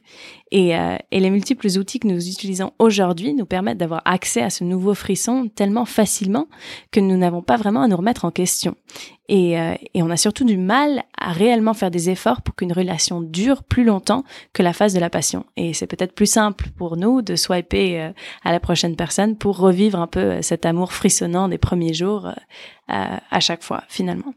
Et, 0.52 0.78
euh, 0.78 0.98
et, 1.10 1.20
les 1.20 1.32
multiples 1.32 1.66
outils 1.80 2.00
que 2.00 2.08
nous 2.08 2.30
utilisons 2.30 2.72
aujourd'hui 2.78 3.34
nous 3.34 3.48
permettent 3.48 3.80
d'avoir 3.80 4.04
accès 4.06 4.44
à 4.44 4.52
ce 4.52 4.64
nouveau 4.64 4.94
frisson 4.94 5.50
tellement 5.56 5.86
facilement 5.86 6.48
que 6.92 7.00
nous 7.00 7.18
n'avons 7.18 7.42
pas 7.42 7.58
vraiment 7.58 7.82
à 7.82 7.88
nous 7.88 7.98
remettre 7.98 8.24
en 8.26 8.30
question. 8.30 8.76
Et, 9.36 9.60
euh, 9.60 9.74
et, 9.96 10.04
on 10.04 10.12
a 10.12 10.16
surtout 10.16 10.44
du 10.44 10.58
mal 10.58 11.02
à 11.18 11.32
réellement 11.32 11.74
faire 11.74 11.90
des 11.90 12.12
efforts 12.12 12.44
pour 12.44 12.54
qu'une 12.54 12.72
relation 12.72 13.20
dure 13.20 13.64
plus 13.64 13.84
longtemps 13.84 14.24
que 14.54 14.62
la 14.62 14.74
phase 14.74 14.94
de 14.94 15.00
la 15.00 15.10
passion. 15.10 15.48
Et 15.58 15.74
c'est 15.74 15.88
peut-être 15.88 16.14
plus 16.14 16.28
simple 16.28 16.68
pour 16.78 16.98
nous 16.98 17.24
de 17.24 17.36
swiper 17.36 18.00
euh, 18.00 18.12
à 18.44 18.52
la 18.52 18.60
prochaine 18.60 18.96
personne 18.96 19.36
pour 19.36 19.58
revivre 19.58 20.00
un 20.00 20.06
peu 20.06 20.44
cet 20.44 20.68
amour 20.68 20.94
frissonnant 20.94 21.48
des 21.48 21.58
premiers 21.58 21.96
jours 21.96 22.30
à 22.88 23.40
chaque 23.40 23.64
fois 23.64 23.84
finalement. 23.88 24.36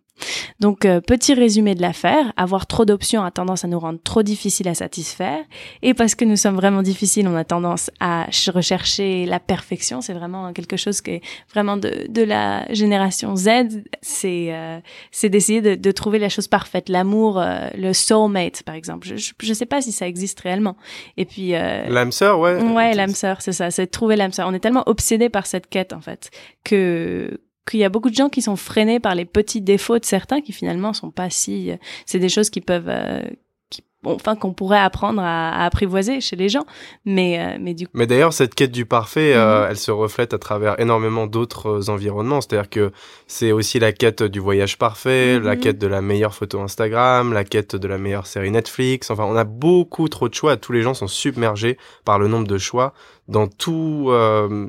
Donc, 0.61 0.85
euh, 0.85 1.01
petit 1.01 1.35
résumé 1.35 1.75
de 1.75 1.83
l'affaire, 1.83 2.33
avoir 2.37 2.67
trop 2.67 2.85
d'options 2.85 3.23
a 3.23 3.31
tendance 3.31 3.65
à 3.65 3.69
nous 3.69 3.79
rendre 3.79 3.99
trop 4.03 4.23
difficiles 4.23 4.69
à 4.69 4.75
satisfaire. 4.75 5.45
Et 5.83 5.95
parce 5.95 6.15
que 6.15 6.25
nous 6.25 6.37
sommes 6.37 6.57
vraiment 6.57 6.83
difficiles, 6.83 7.29
on 7.29 7.37
a 7.37 7.45
tendance 7.45 7.91
à 8.01 8.27
rechercher 8.53 9.27
la 9.27 9.41
perfection. 9.41 10.01
C'est 10.01 10.15
vraiment 10.15 10.53
quelque 10.53 10.77
chose 10.77 11.01
qui 11.01 11.13
est 11.13 11.21
vraiment 11.53 11.77
de, 11.77 12.07
de 12.09 12.23
la 12.23 12.73
génération 12.73 13.37
Z. 13.37 13.83
C'est 14.03 14.49
euh, 14.51 14.79
c'est 15.11 15.29
d'essayer 15.29 15.61
de, 15.61 15.75
de, 15.75 15.91
trouver 15.91 16.19
la 16.19 16.29
chose 16.29 16.49
parfaite, 16.49 16.89
l'amour, 16.89 17.39
euh, 17.39 17.69
le 17.77 17.93
soulmate, 17.93 18.63
par 18.63 18.75
exemple. 18.75 19.07
Je, 19.07 19.33
je, 19.41 19.53
sais 19.53 19.67
pas 19.67 19.81
si 19.81 19.93
ça 19.93 20.07
existe 20.07 20.41
réellement. 20.41 20.77
Et 21.17 21.25
puis... 21.25 21.51
l'âme 21.51 22.13
sœur, 22.13 22.39
ouais. 22.39 22.61
Ouais, 22.63 22.95
l'âme 22.95 23.15
sœur, 23.15 23.41
c'est 23.41 23.53
ça. 23.53 23.71
C'est 23.71 23.87
trouver 23.87 24.17
l'âme 24.17 24.33
sœur. 24.33 24.49
On 24.49 24.55
est 24.55 24.61
tellement 24.61 24.85
obsédé 24.87 25.29
par 25.29 25.47
cette 25.47 25.69
quête, 25.69 25.93
en 25.93 26.01
fait, 26.01 26.31
que 26.65 27.41
qu'il 27.67 27.81
y 27.81 27.85
a 27.85 27.89
beaucoup 27.89 28.11
de 28.11 28.15
gens 28.15 28.29
qui 28.29 28.43
sont 28.43 28.57
freinés 28.57 29.01
par 29.01 29.15
les 29.15 29.25
petits 29.25 29.61
défauts 29.61 29.99
de 29.99 30.05
certains 30.05 30.41
qui 30.41 30.53
finalement 30.53 30.93
sont 30.93 31.11
pas 31.11 31.31
si 31.31 31.71
euh, 31.71 31.77
c'est 32.07 32.19
des 32.19 32.29
choses 32.29 32.49
qui 32.49 32.61
peuvent 32.61 32.89
euh, 32.89 33.23
qui, 33.71 33.83
enfin 34.05 34.37
qu'on 34.37 34.53
pourrait 34.53 34.79
apprendre 34.79 35.21
à, 35.21 35.51
à, 35.51 35.65
apprivoiser 35.65 36.21
chez 36.21 36.37
les 36.37 36.49
gens 36.49 36.65
mais 37.05 37.41
euh, 37.41 37.59
mais 37.61 37.75
du 37.75 37.87
coup 37.87 37.93
mais 37.95 38.07
d'ailleurs 38.07 38.33
cette 38.33 38.55
quête 38.55 38.71
du 38.71 38.87
parfait 38.87 39.35
mhm. 39.35 39.67
elle 39.71 39.77
se 39.77 39.91
reflète 39.91 40.33
à 40.33 40.39
travers 40.39 40.79
énormément 40.79 41.27
d'autres 41.27 41.91
environnements 41.91 42.41
c'est-à-dire 42.41 42.71
que 42.71 42.93
c'est 43.27 43.51
aussi 43.51 43.81
la 43.81 43.93
quête 43.93 44.23
du 44.23 44.39
voyage 44.39 44.79
parfait 44.79 45.41
la 45.41 45.57
mhm. 45.57 45.61
quête 45.61 45.79
de 45.79 45.89
la 45.89 46.01
meilleure 46.01 46.35
photo 46.35 46.61
Instagram 46.61 47.33
la 47.33 47.45
quête 47.45 47.75
de 47.75 47.89
la 47.89 47.99
meilleure 47.99 48.29
série 48.29 48.53
Netflix 48.53 49.11
enfin 49.11 49.25
on 49.25 49.37
a 49.37 49.45
beaucoup 49.45 50.09
trop 50.09 50.29
de 50.29 50.35
choix 50.35 50.57
tous 50.57 50.73
les 50.73 50.83
gens 50.83 50.95
sont 50.95 51.09
submergés 51.09 51.79
par 52.05 52.21
le 52.21 52.29
nombre 52.29 52.47
de 52.47 52.59
choix 52.59 52.95
dans 53.27 53.49
tout 53.49 54.13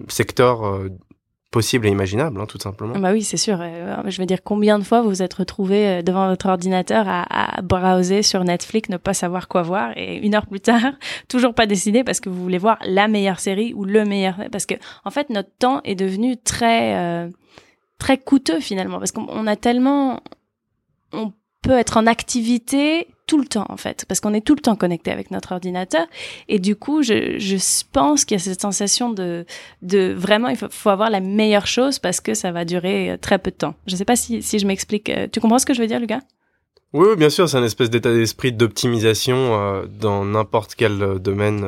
secteur 0.08 0.82
possible 1.52 1.88
et 1.88 1.90
imaginable, 1.90 2.40
hein, 2.42 2.46
tout 2.46 2.60
simplement. 2.60 3.00
Bah 3.00 3.12
oui, 3.14 3.24
c'est 3.24 3.38
sûr. 3.38 3.60
Euh, 3.62 4.02
je 4.06 4.20
veux 4.20 4.26
dire, 4.26 4.44
combien 4.44 4.80
de 4.80 4.84
fois 4.84 5.02
vous 5.02 5.10
vous 5.10 5.22
êtes 5.22 5.34
retrouvé 5.34 5.88
euh, 5.88 6.02
devant 6.02 6.28
votre 6.28 6.48
ordinateur 6.48 7.06
à, 7.08 7.62
browser 7.62 8.22
sur 8.22 8.44
Netflix, 8.44 8.90
ne 8.90 8.98
pas 8.98 9.14
savoir 9.14 9.48
quoi 9.48 9.62
voir, 9.62 9.92
et 9.96 10.18
une 10.18 10.36
heure 10.36 10.46
plus 10.46 10.60
tard, 10.60 10.94
toujours 11.30 11.54
pas 11.54 11.66
décidé 11.66 12.04
parce 12.04 12.20
que 12.20 12.30
vous 12.30 12.42
voulez 12.42 12.58
voir 12.58 12.78
la 12.86 13.08
meilleure 13.08 13.40
série 13.40 13.74
ou 13.74 13.86
le 13.86 14.04
meilleur. 14.04 14.36
Parce 14.52 14.66
que 14.66 14.76
en 15.06 15.12
fait, 15.12 15.30
notre 15.30 15.50
temps 15.58 15.82
est 15.84 15.96
devenu 15.96 16.38
très 16.38 16.96
euh, 16.96 17.30
très 17.98 18.18
coûteux 18.18 18.60
finalement, 18.60 19.00
parce 19.00 19.12
qu'on 19.12 19.48
a 19.48 19.56
tellement, 19.56 20.20
on 21.14 21.32
peut 21.62 21.78
être 21.78 21.98
en 21.98 22.08
activité 22.08 23.08
tout 23.28 23.38
le 23.38 23.46
temps 23.46 23.66
en 23.70 23.78
fait, 23.78 24.06
parce 24.08 24.20
qu'on 24.20 24.34
est 24.34 24.42
tout 24.42 24.56
le 24.56 24.62
temps 24.62 24.76
connecté 24.76 25.12
avec 25.12 25.30
notre 25.30 25.52
ordinateur. 25.52 26.08
Et 26.48 26.60
du 26.60 26.76
coup, 26.76 27.04
je, 27.04 27.84
pense 27.92 28.26
qu'il 28.26 28.38
y 28.38 28.42
a 28.42 28.44
cette 28.44 28.62
sensation 28.62 29.12
de, 29.12 29.46
vraiment, 30.14 30.48
il 30.48 30.58
faut, 30.58 30.90
avoir 30.90 31.10
la 31.10 31.20
meilleure 31.20 31.68
chose 31.68 32.00
parce 32.00 32.22
que 32.22 32.34
ça 32.34 32.52
va 32.52 32.66
durer 32.66 33.12
euh, 33.12 33.18
très 33.18 33.38
peu 33.38 33.52
de 33.52 33.58
temps. 33.58 33.76
Je 33.86 33.96
sais 33.96 34.06
pas 34.06 34.16
si, 34.16 34.42
si 34.42 34.58
je 34.58 34.66
m'explique. 34.66 35.10
Euh, 35.10 35.28
tu 35.32 35.40
comprends 35.42 35.60
ce 35.60 35.66
que 35.66 35.74
je 35.74 35.82
veux 35.82 35.88
dire, 35.88 36.00
Lucas? 36.00 36.22
Oui, 36.94 37.16
bien 37.18 37.30
sûr, 37.30 37.50
c'est 37.50 37.58
un 37.58 37.64
espèce 37.64 37.90
d'état 37.90 38.14
d'esprit 38.14 38.54
d'optimisation 38.54 39.36
euh, 39.36 39.86
dans 39.88 40.24
n'importe 40.24 40.76
quel 40.76 41.20
domaine 41.20 41.66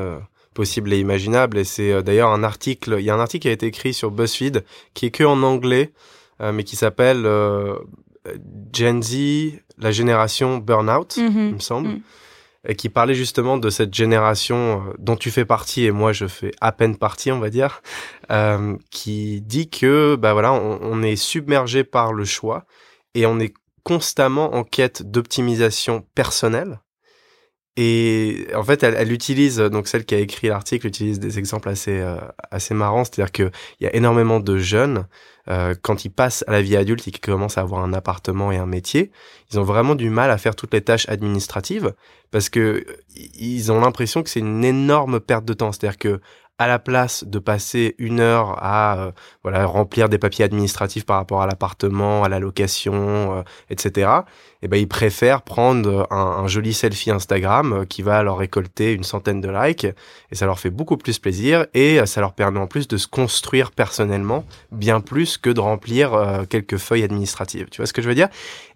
possible 0.53 0.93
et 0.93 0.99
imaginable. 0.99 1.57
Et 1.57 1.65
c'est 1.65 2.01
d'ailleurs 2.01 2.29
un 2.29 2.43
article, 2.43 2.95
il 2.99 3.05
y 3.05 3.09
a 3.09 3.15
un 3.15 3.19
article 3.19 3.43
qui 3.43 3.49
a 3.49 3.51
été 3.51 3.65
écrit 3.65 3.93
sur 3.93 4.11
BuzzFeed 4.11 4.63
qui 4.93 5.07
est 5.07 5.11
que 5.11 5.25
en 5.25 5.43
anglais, 5.43 5.91
mais 6.41 6.63
qui 6.63 6.77
s'appelle 6.77 7.27
Gen 8.73 9.01
Z, 9.01 9.59
la 9.77 9.91
génération 9.91 10.57
burnout, 10.57 11.17
mhm. 11.17 11.47
il 11.47 11.53
me 11.55 11.59
semble, 11.59 11.89
mhm. 11.89 12.75
qui 12.75 12.89
parlait 12.89 13.13
justement 13.13 13.57
de 13.57 13.69
cette 13.69 13.93
génération 13.93 14.83
euh, 14.87 14.93
dont 14.99 15.15
tu 15.15 15.31
fais 15.31 15.45
partie 15.45 15.85
et 15.85 15.91
moi 15.91 16.13
je 16.13 16.27
fais 16.27 16.51
à 16.61 16.71
peine 16.71 16.97
partie, 16.97 17.31
on 17.31 17.39
va 17.39 17.49
dire, 17.49 17.81
euh, 18.31 18.75
qui 18.91 19.41
dit 19.41 19.69
que 19.69 20.15
bah 20.15 20.33
voilà, 20.33 20.53
on, 20.53 21.01
est 21.01 21.15
submergé 21.15 21.83
par 21.83 22.13
le 22.13 22.25
choix 22.25 22.65
et 23.15 23.25
on 23.25 23.39
est 23.39 23.53
constamment 23.83 24.53
en 24.55 24.63
quête 24.63 25.03
d'optimisation 25.03 26.05
personnelle. 26.13 26.79
Et 27.77 28.47
en 28.55 28.63
fait, 28.63 28.83
elle, 28.83 28.95
elle, 28.97 29.11
utilise 29.11 29.57
donc 29.57 29.87
celle 29.87 30.03
qui 30.03 30.15
a 30.15 30.19
écrit 30.19 30.47
l'article 30.47 30.87
utilise 30.87 31.19
des 31.19 31.39
exemples 31.39 31.69
assez 31.69 31.99
euh, 31.99 32.17
assez 32.51 32.73
marrants, 32.73 33.05
c'est-à-dire 33.05 33.31
que 33.31 33.51
il 33.79 33.85
y 33.85 33.87
a 33.87 33.95
énormément 33.95 34.39
de 34.39 34.57
jeunes 34.57 35.05
euh, 35.49 35.73
quand 35.81 36.03
ils 36.03 36.09
passent 36.11 36.43
à 36.47 36.51
la 36.51 36.61
vie 36.61 36.75
adulte 36.75 37.07
et 37.07 37.11
qu'ils 37.11 37.21
commencent 37.21 37.57
à 37.57 37.61
avoir 37.61 37.83
un 37.83 37.93
appartement 37.93 38.51
et 38.51 38.57
un 38.57 38.65
métier, 38.65 39.11
ils 39.51 39.59
ont 39.59 39.63
vraiment 39.63 39.95
du 39.95 40.09
mal 40.09 40.29
à 40.29 40.37
faire 40.37 40.55
toutes 40.55 40.73
les 40.73 40.81
tâches 40.81 41.07
administratives 41.09 41.93
parce 42.31 42.49
que 42.49 42.85
ils 43.15 43.71
ont 43.71 43.79
l'impression 43.79 44.23
que 44.23 44.29
c'est 44.29 44.41
une 44.41 44.63
énorme 44.63 45.19
perte 45.19 45.45
de 45.45 45.53
temps. 45.53 45.71
C'est-à-dire 45.71 45.97
que 45.97 46.21
à 46.59 46.67
la 46.67 46.77
place 46.77 47.23
de 47.23 47.39
passer 47.39 47.95
une 47.97 48.19
heure 48.19 48.61
à 48.61 48.99
euh, 48.99 49.11
voilà 49.43 49.65
remplir 49.65 50.09
des 50.09 50.17
papiers 50.17 50.43
administratifs 50.43 51.05
par 51.05 51.15
rapport 51.15 51.41
à 51.41 51.47
l'appartement, 51.47 52.25
à 52.25 52.29
la 52.29 52.39
location, 52.39 53.39
euh, 53.39 53.43
etc. 53.69 54.11
Et 54.61 54.65
eh 54.65 54.67
ben 54.67 54.75
ils 54.75 54.89
préfèrent 54.89 55.41
prendre 55.41 56.05
un, 56.11 56.43
un, 56.43 56.47
joli 56.49 56.73
selfie 56.73 57.11
Instagram 57.11 57.71
euh, 57.71 57.85
qui 57.85 58.01
va 58.01 58.21
leur 58.23 58.37
récolter 58.37 58.91
une 58.91 59.05
centaine 59.05 59.39
de 59.39 59.49
likes 59.49 59.85
et 59.85 60.35
ça 60.35 60.45
leur 60.45 60.59
fait 60.59 60.69
beaucoup 60.69 60.97
plus 60.97 61.17
plaisir 61.17 61.65
et 61.73 62.05
ça 62.05 62.19
leur 62.19 62.33
permet 62.33 62.59
en 62.59 62.67
plus 62.67 62.89
de 62.89 62.97
se 62.97 63.07
construire 63.07 63.71
personnellement 63.71 64.43
bien 64.73 64.99
plus 64.99 65.37
que 65.37 65.49
de 65.49 65.61
remplir 65.61 66.11
quelques 66.49 66.77
feuilles 66.77 67.03
administratives. 67.03 67.67
Tu 67.71 67.77
vois 67.77 67.85
ce 67.85 67.93
que 67.93 68.01
je 68.01 68.09
veux 68.09 68.15
dire? 68.15 68.27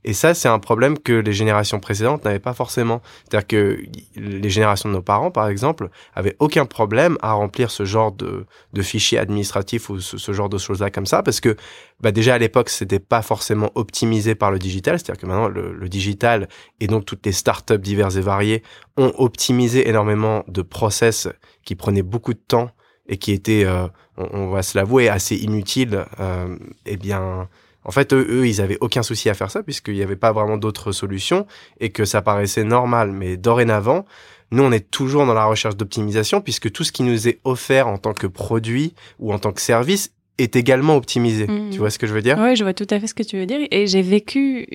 Et 0.05 0.13
ça 0.13 0.33
c'est 0.33 0.47
un 0.47 0.59
problème 0.59 0.97
que 0.97 1.13
les 1.13 1.33
générations 1.33 1.79
précédentes 1.81 2.23
n'avaient 2.23 2.39
pas 2.39 2.53
forcément. 2.53 3.01
C'est-à-dire 3.23 3.47
que 3.47 3.79
les 4.15 4.49
générations 4.49 4.87
de 4.87 4.95
nos 4.95 5.01
parents 5.01 5.31
par 5.31 5.49
exemple 5.49 5.89
avaient 6.15 6.35
aucun 6.39 6.65
problème 6.65 7.17
à 7.21 7.33
remplir 7.33 7.71
ce 7.73 7.85
genre 7.85 8.11
de, 8.11 8.45
de 8.73 8.81
fichiers 8.81 9.17
administratifs 9.17 9.89
ou 9.89 9.99
ce, 9.99 10.31
genre 10.31 10.49
de 10.49 10.57
choses-là 10.57 10.91
comme 10.91 11.05
ça, 11.05 11.23
parce 11.23 11.41
que 11.41 11.55
bah 11.99 12.11
déjà 12.11 12.35
à 12.35 12.37
l'époque, 12.37 12.69
c'était 12.69 12.99
pas 12.99 13.21
forcément 13.21 13.71
optimisé 13.75 14.35
par 14.35 14.51
le 14.51 14.59
digital, 14.59 14.99
c'est-à-dire 14.99 15.21
que 15.21 15.25
maintenant 15.25 15.47
le, 15.47 15.89
digital 15.89 16.47
et 16.79 16.87
donc 16.87 17.05
toutes 17.05 17.25
les 17.25 17.31
startups 17.31 17.77
diverses 17.77 18.15
et 18.15 18.21
variées 18.21 18.63
ont 18.97 19.13
optimisé 19.17 19.87
énormément 19.89 20.43
de 20.47 20.61
process 20.61 21.27
qui 21.65 21.75
prenaient 21.75 22.03
beaucoup 22.03 22.33
de 22.33 22.41
temps 22.47 22.71
et 23.07 23.17
qui 23.17 23.31
étaient, 23.31 23.65
euh, 23.65 23.87
on, 24.17 24.49
va 24.49 24.63
se 24.63 24.77
l'avouer, 24.77 25.09
assez 25.09 25.35
inutiles. 25.35 26.05
Euh, 26.19 26.55
eh 26.85 26.95
bien, 26.95 27.49
en 27.85 27.91
fait, 27.91 28.13
eux, 28.13 28.25
eux, 28.29 28.47
ils 28.47 28.61
avaient 28.61 28.77
aucun 28.79 29.03
souci 29.03 29.29
à 29.29 29.33
faire 29.33 29.51
ça 29.51 29.61
puisqu'il 29.61 29.95
n'y 29.95 30.03
avait 30.03 30.15
pas 30.15 30.31
vraiment 30.31 30.57
d'autres 30.57 30.91
solutions 30.91 31.45
et 31.79 31.89
que 31.89 32.05
ça 32.05 32.21
paraissait 32.21 32.63
normal. 32.63 33.11
Mais 33.11 33.35
dorénavant, 33.35 34.05
nous, 34.53 34.63
on 34.63 34.71
est 34.71 34.91
toujours 34.91 35.25
dans 35.25 35.33
la 35.33 35.45
recherche 35.45 35.75
d'optimisation 35.75 36.39
puisque 36.39 36.71
tout 36.71 36.83
ce 36.83 36.91
qui 36.91 37.01
nous 37.01 37.27
est 37.27 37.39
offert 37.43 37.87
en 37.87 37.97
tant 37.97 38.13
que 38.13 38.27
produit 38.27 38.93
ou 39.19 39.33
en 39.33 39.39
tant 39.39 39.51
que 39.51 39.61
service 39.61 40.13
est 40.37 40.55
également 40.55 40.95
optimisé. 40.95 41.47
Mm. 41.47 41.71
Tu 41.71 41.79
vois 41.79 41.89
ce 41.89 41.97
que 41.97 42.05
je 42.05 42.13
veux 42.13 42.21
dire? 42.21 42.37
Oui, 42.39 42.55
je 42.55 42.63
vois 42.63 42.73
tout 42.73 42.87
à 42.91 42.99
fait 42.99 43.07
ce 43.07 43.15
que 43.15 43.23
tu 43.23 43.37
veux 43.37 43.47
dire. 43.47 43.59
Et 43.71 43.87
j'ai 43.87 44.03
vécu 44.03 44.67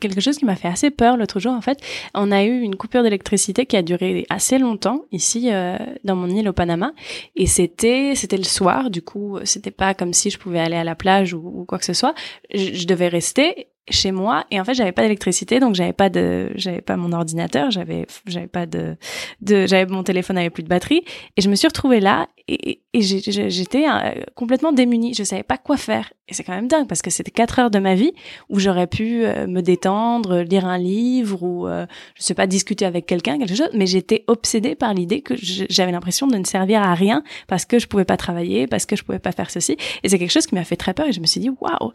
quelque 0.00 0.20
chose 0.20 0.36
qui 0.36 0.44
m'a 0.44 0.54
fait 0.54 0.68
assez 0.68 0.90
peur 0.90 1.16
l'autre 1.16 1.40
jour. 1.40 1.52
En 1.52 1.62
fait, 1.62 1.78
on 2.14 2.30
a 2.30 2.44
eu 2.44 2.60
une 2.60 2.76
coupure 2.76 3.02
d'électricité 3.02 3.64
qui 3.64 3.76
a 3.76 3.82
duré 3.82 4.26
assez 4.28 4.58
longtemps 4.58 5.04
ici 5.12 5.48
euh, 5.50 5.78
dans 6.04 6.16
mon 6.16 6.28
île 6.28 6.48
au 6.48 6.52
Panama. 6.52 6.92
Et 7.34 7.46
c'était 7.46 8.12
c'était 8.14 8.36
le 8.36 8.44
soir. 8.44 8.90
Du 8.90 9.00
coup, 9.00 9.38
c'était 9.44 9.70
pas 9.70 9.94
comme 9.94 10.12
si 10.12 10.28
je 10.28 10.38
pouvais 10.38 10.60
aller 10.60 10.76
à 10.76 10.84
la 10.84 10.94
plage 10.94 11.32
ou, 11.32 11.64
quoi 11.66 11.78
que 11.78 11.86
ce 11.86 11.94
soit. 11.94 12.14
je 12.52 12.86
devais 12.86 13.08
rester 13.08 13.68
chez 13.90 14.12
moi. 14.12 14.44
Et 14.50 14.60
en 14.60 14.64
fait 14.64 14.74
j'avais 14.74 14.92
pas 14.92 15.02
d'électricité 15.02 15.60
donc 15.60 15.74
j'avais 15.74 15.92
pas 15.92 16.08
de 16.08 16.50
j'avais 16.54 16.80
pas 16.80 16.96
mon 16.96 17.12
ordinateur 17.12 17.70
j'avais 17.70 18.06
j'avais 18.26 18.46
pas 18.46 18.66
de 18.66 18.96
de 19.40 19.66
j'avais 19.66 19.86
mon 19.86 20.02
téléphone 20.02 20.38
avait 20.38 20.50
plus 20.50 20.62
de 20.62 20.68
batterie. 20.68 21.02
Et 21.36 21.42
je 21.42 21.48
me 21.48 21.54
suis 21.54 21.68
retrouvée 21.68 22.00
là 22.00 22.28
et, 22.48 22.82
et 22.92 23.00
j'étais 23.02 23.86
euh, 23.88 24.22
complètement 24.34 24.72
démunie. 24.72 25.14
Je 25.14 25.22
savais 25.22 25.42
pas 25.42 25.58
quoi 25.58 25.76
faire. 25.76 26.12
Et 26.28 26.34
c'est 26.34 26.44
quand 26.44 26.54
même 26.54 26.68
dingue 26.68 26.86
parce 26.86 27.02
que 27.02 27.10
c'était 27.10 27.30
quatre 27.30 27.58
heures 27.58 27.70
de 27.70 27.78
ma 27.78 27.94
vie 27.94 28.12
où 28.48 28.58
j'aurais 28.58 28.86
pu 28.86 29.24
euh, 29.24 29.46
me 29.46 29.60
détendre 29.60 30.40
lire 30.40 30.66
un 30.66 30.78
livre 30.78 31.42
ou 31.42 31.66
euh, 31.66 31.86
je 32.16 32.22
sais 32.22 32.34
pas 32.34 32.46
discuter 32.46 32.84
avec 32.84 33.06
quelqu'un 33.06 33.38
quelque 33.38 33.54
chose. 33.54 33.70
Mais 33.74 33.86
j'étais 33.86 34.24
obsédée 34.26 34.74
par 34.74 34.94
l'idée 34.94 35.22
que 35.22 35.34
j'avais 35.36 35.92
l'impression 35.92 36.26
de 36.26 36.36
ne 36.36 36.44
servir 36.44 36.82
à 36.82 36.94
rien 36.94 37.22
parce 37.48 37.64
que 37.64 37.78
je 37.78 37.86
pouvais 37.86 38.04
pas 38.04 38.16
travailler 38.16 38.66
parce 38.66 38.86
que 38.86 38.96
je 38.96 39.04
pouvais 39.04 39.18
pas 39.18 39.32
faire 39.32 39.50
ceci. 39.50 39.76
Et 40.02 40.08
c'est 40.08 40.18
quelque 40.18 40.30
chose 40.30 40.46
qui 40.46 40.54
m'a 40.54 40.64
fait 40.64 40.76
très 40.76 40.94
peur 40.94 41.06
et 41.06 41.12
je 41.12 41.20
me 41.20 41.26
suis 41.26 41.40
dit 41.40 41.50
waouh 41.50 41.92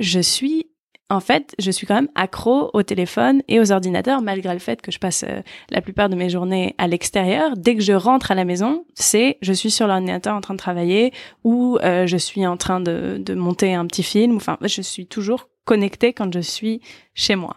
je 0.00 0.20
suis 0.20 0.66
en 1.08 1.20
fait, 1.20 1.54
je 1.58 1.70
suis 1.70 1.86
quand 1.86 1.94
même 1.94 2.08
accro 2.16 2.70
au 2.72 2.82
téléphone 2.82 3.42
et 3.46 3.60
aux 3.60 3.70
ordinateurs, 3.70 4.22
malgré 4.22 4.52
le 4.52 4.58
fait 4.58 4.82
que 4.82 4.90
je 4.90 4.98
passe 4.98 5.24
euh, 5.28 5.40
la 5.70 5.80
plupart 5.80 6.08
de 6.08 6.16
mes 6.16 6.28
journées 6.28 6.74
à 6.78 6.88
l'extérieur. 6.88 7.56
Dès 7.56 7.76
que 7.76 7.82
je 7.82 7.92
rentre 7.92 8.32
à 8.32 8.34
la 8.34 8.44
maison, 8.44 8.84
c'est 8.94 9.38
je 9.40 9.52
suis 9.52 9.70
sur 9.70 9.86
l'ordinateur 9.86 10.34
en 10.34 10.40
train 10.40 10.54
de 10.54 10.58
travailler 10.58 11.12
ou 11.44 11.78
euh, 11.82 12.06
je 12.06 12.16
suis 12.16 12.44
en 12.44 12.56
train 12.56 12.80
de, 12.80 13.18
de, 13.20 13.34
monter 13.34 13.72
un 13.74 13.86
petit 13.86 14.02
film. 14.02 14.36
Enfin, 14.36 14.58
je 14.62 14.82
suis 14.82 15.06
toujours 15.06 15.48
connectée 15.64 16.12
quand 16.12 16.32
je 16.34 16.40
suis 16.40 16.80
chez 17.14 17.36
moi. 17.36 17.56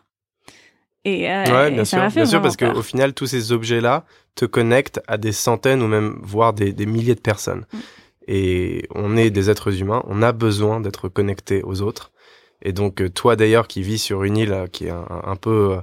Et, 1.06 1.32
euh, 1.32 1.46
ouais, 1.46 1.72
bien 1.72 1.86
sûr, 1.86 2.08
bien 2.08 2.26
sûr, 2.26 2.42
parce 2.42 2.58
qu'au 2.58 2.84
final, 2.84 3.14
tous 3.14 3.26
ces 3.26 3.52
objets-là 3.52 4.06
te 4.36 4.46
connectent 4.46 5.02
à 5.08 5.18
des 5.18 5.32
centaines 5.32 5.82
ou 5.82 5.88
même 5.88 6.20
voire 6.22 6.54
des, 6.54 6.72
des 6.72 6.86
milliers 6.86 7.16
de 7.16 7.20
personnes. 7.20 7.66
Mm. 7.74 7.78
Et 8.28 8.88
on 8.94 9.18
est 9.18 9.32
des 9.32 9.50
êtres 9.50 9.82
humains, 9.82 10.04
on 10.06 10.22
a 10.22 10.34
besoin 10.34 10.82
d'être 10.82 11.10
connectés 11.10 11.64
aux 11.64 11.82
autres. 11.82 12.12
Et 12.62 12.74
donc 12.74 13.02
euh, 13.02 13.10
toi 13.10 13.36
d'ailleurs 13.36 13.68
qui 13.68 13.82
vis 13.82 14.00
sur 14.00 14.24
une 14.24 14.38
île 14.38 14.52
euh, 14.52 14.68
qui 14.68 14.88
est 14.88 14.92
un, 14.92 15.36
peu, 15.36 15.78
euh, 15.78 15.82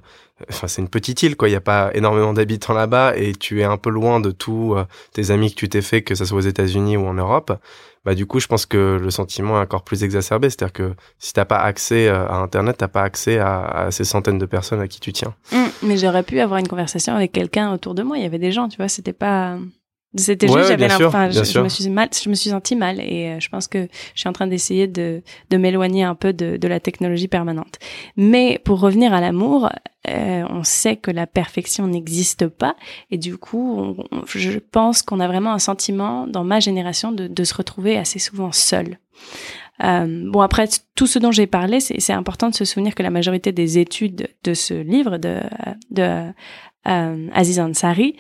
enfin 0.51 0.69
c'est 0.69 0.83
une 0.83 0.89
petite 0.89 1.23
île 1.23 1.37
quoi, 1.37 1.49
il 1.49 1.53
n'y 1.53 1.57
a 1.57 1.63
pas 1.63 1.91
énormément 1.95 2.33
d'habitants 2.33 2.75
là-bas 2.75 3.17
et 3.17 3.33
tu 3.33 3.61
es 3.61 3.65
un 3.65 3.79
peu 3.79 3.91
loin 3.91 4.21
de 4.21 4.31
tous 4.31 4.77
tes 5.13 5.31
amis 5.31 5.51
que 5.51 5.57
tu 5.57 5.69
t'es 5.69 5.81
fait, 5.81 6.03
que 6.03 6.15
ce 6.15 6.25
soit 6.25 6.39
aux 6.39 6.43
États-Unis 6.43 6.97
ou 6.97 7.07
en 7.07 7.15
Europe. 7.15 7.59
Bah 8.05 8.15
du 8.15 8.27
coup 8.27 8.39
je 8.39 8.47
pense 8.47 8.67
que 8.67 8.99
le 9.01 9.11
sentiment 9.11 9.59
est 9.59 9.63
encore 9.63 9.83
plus 9.83 10.05
exacerbé, 10.05 10.51
c'est-à-dire 10.51 10.73
que 10.73 10.95
si 11.19 11.33
t'as 11.33 11.45
pas 11.45 11.59
accès 11.59 12.09
à 12.09 12.37
Internet, 12.37 12.77
t'as 12.79 12.89
pas 12.89 13.03
accès 13.03 13.39
à, 13.39 13.89
ces 13.91 14.05
centaines 14.05 14.39
de 14.39 14.47
personnes 14.47 14.81
à 14.81 14.87
qui 14.87 15.01
tu 15.01 15.13
tiens. 15.13 15.35
Mmh, 15.53 15.57
mais 15.83 15.97
j'aurais 15.97 16.23
pu 16.23 16.39
avoir 16.41 16.61
une 16.61 16.69
conversation 16.69 17.15
avec 17.17 17.33
quelqu'un 17.33 17.73
autour 17.73 17.95
de 17.95 18.03
moi. 18.03 18.19
Il 18.19 18.23
y 18.23 18.27
avait 18.27 18.39
des 18.39 18.53
gens, 18.53 18.69
tu 18.69 18.77
vois, 18.77 18.89
c'était 18.89 19.13
pas 19.13 19.59
c'était 20.15 20.47
juste, 20.47 20.69
j'avais 20.69 20.93
enfin, 21.05 21.31
je, 21.31 21.45
je, 21.45 21.61
me 21.61 21.69
suis 21.69 21.89
mal, 21.91 22.09
je 22.13 22.29
me 22.29 22.35
suis 22.35 22.51
senti 22.51 22.75
mal 22.77 23.01
et 23.01 23.29
euh, 23.29 23.41
je 23.41 23.49
pense 23.49 23.67
que 23.69 23.89
je 24.15 24.21
suis 24.21 24.29
en 24.29 24.33
train 24.33 24.47
d'essayer 24.47 24.87
de, 24.87 25.23
de 25.51 25.57
m'éloigner 25.57 26.05
un 26.05 26.15
peu 26.15 26.33
de, 26.33 26.57
de 26.57 26.69
la 26.69 26.81
technologie 26.81 27.29
permanente. 27.29 27.79
Mais 28.17 28.61
pour 28.65 28.81
revenir 28.81 29.13
à 29.13 29.21
l'amour, 29.21 29.69
euh, 30.09 30.45
on 30.49 30.65
sait 30.65 30.97
que 30.97 31.11
la 31.11 31.27
perfection 31.27 31.87
n'existe 31.87 32.47
pas 32.47 32.77
et 33.11 33.19
du 33.19 33.37
coup, 33.37 33.97
je 34.27 34.59
pense 34.59 35.03
qu'on 35.03 35.21
a 35.21 35.27
vraiment 35.27 35.53
un 35.53 35.59
sentiment 35.59 36.27
dans 36.27 36.45
ma 36.45 36.61
génération 36.61 37.13
de, 37.13 37.27
de 37.27 37.45
se 37.45 37.55
retrouver 37.55 37.99
assez 37.99 38.19
souvent 38.19 38.53
seul. 38.53 38.99
Euh, 39.85 40.31
bon 40.31 40.41
après 40.41 40.69
tout 40.95 41.07
ce 41.07 41.19
dont 41.19 41.33
j'ai 41.33 41.47
parlé, 41.47 41.81
c'est 41.81 42.13
important 42.13 42.49
de 42.49 42.55
se 42.55 42.65
souvenir 42.65 42.95
que 42.95 43.03
la 43.03 43.11
majorité 43.11 43.53
des 43.53 43.79
études 43.79 44.29
de 44.45 44.55
ce 44.55 44.75
livre 44.75 45.19
de, 45.19 45.41
de 45.91 46.33
euh, 46.89 47.29
Aziz 47.35 47.61
Ansari 47.61 48.17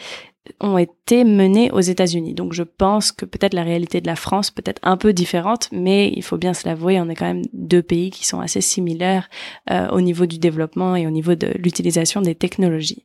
ont 0.61 0.79
été 0.79 1.25
menées 1.25 1.71
aux 1.71 1.81
États-Unis. 1.81 2.35
Donc 2.35 2.53
je 2.53 2.63
pense 2.63 3.13
que 3.13 3.25
peut-être 3.25 3.55
la 3.55 3.63
réalité 3.63 4.01
de 4.01 4.07
la 4.07 4.17
France 4.17 4.51
peut 4.51 4.63
être 4.65 4.81
un 4.83 4.97
peu 4.97 5.13
différente, 5.13 5.69
mais 5.73 6.13
il 6.15 6.23
faut 6.23 6.37
bien 6.37 6.55
se 6.55 6.69
l'avouer, 6.69 7.01
on 7.01 7.09
est 7.09 7.15
quand 7.15 7.27
même 7.27 7.45
deux 7.53 7.83
pays 7.83 8.11
qui 8.11 8.27
sont 8.27 8.41
assez 8.41 8.61
similaires 8.61 9.29
euh, 9.71 9.89
au 9.89 10.01
niveau 10.01 10.27
du 10.27 10.39
développement 10.39 10.97
et 10.97 11.07
au 11.07 11.11
niveau 11.11 11.35
de 11.35 11.49
l'utilisation 11.59 12.21
des 12.21 12.35
technologies. 12.35 13.05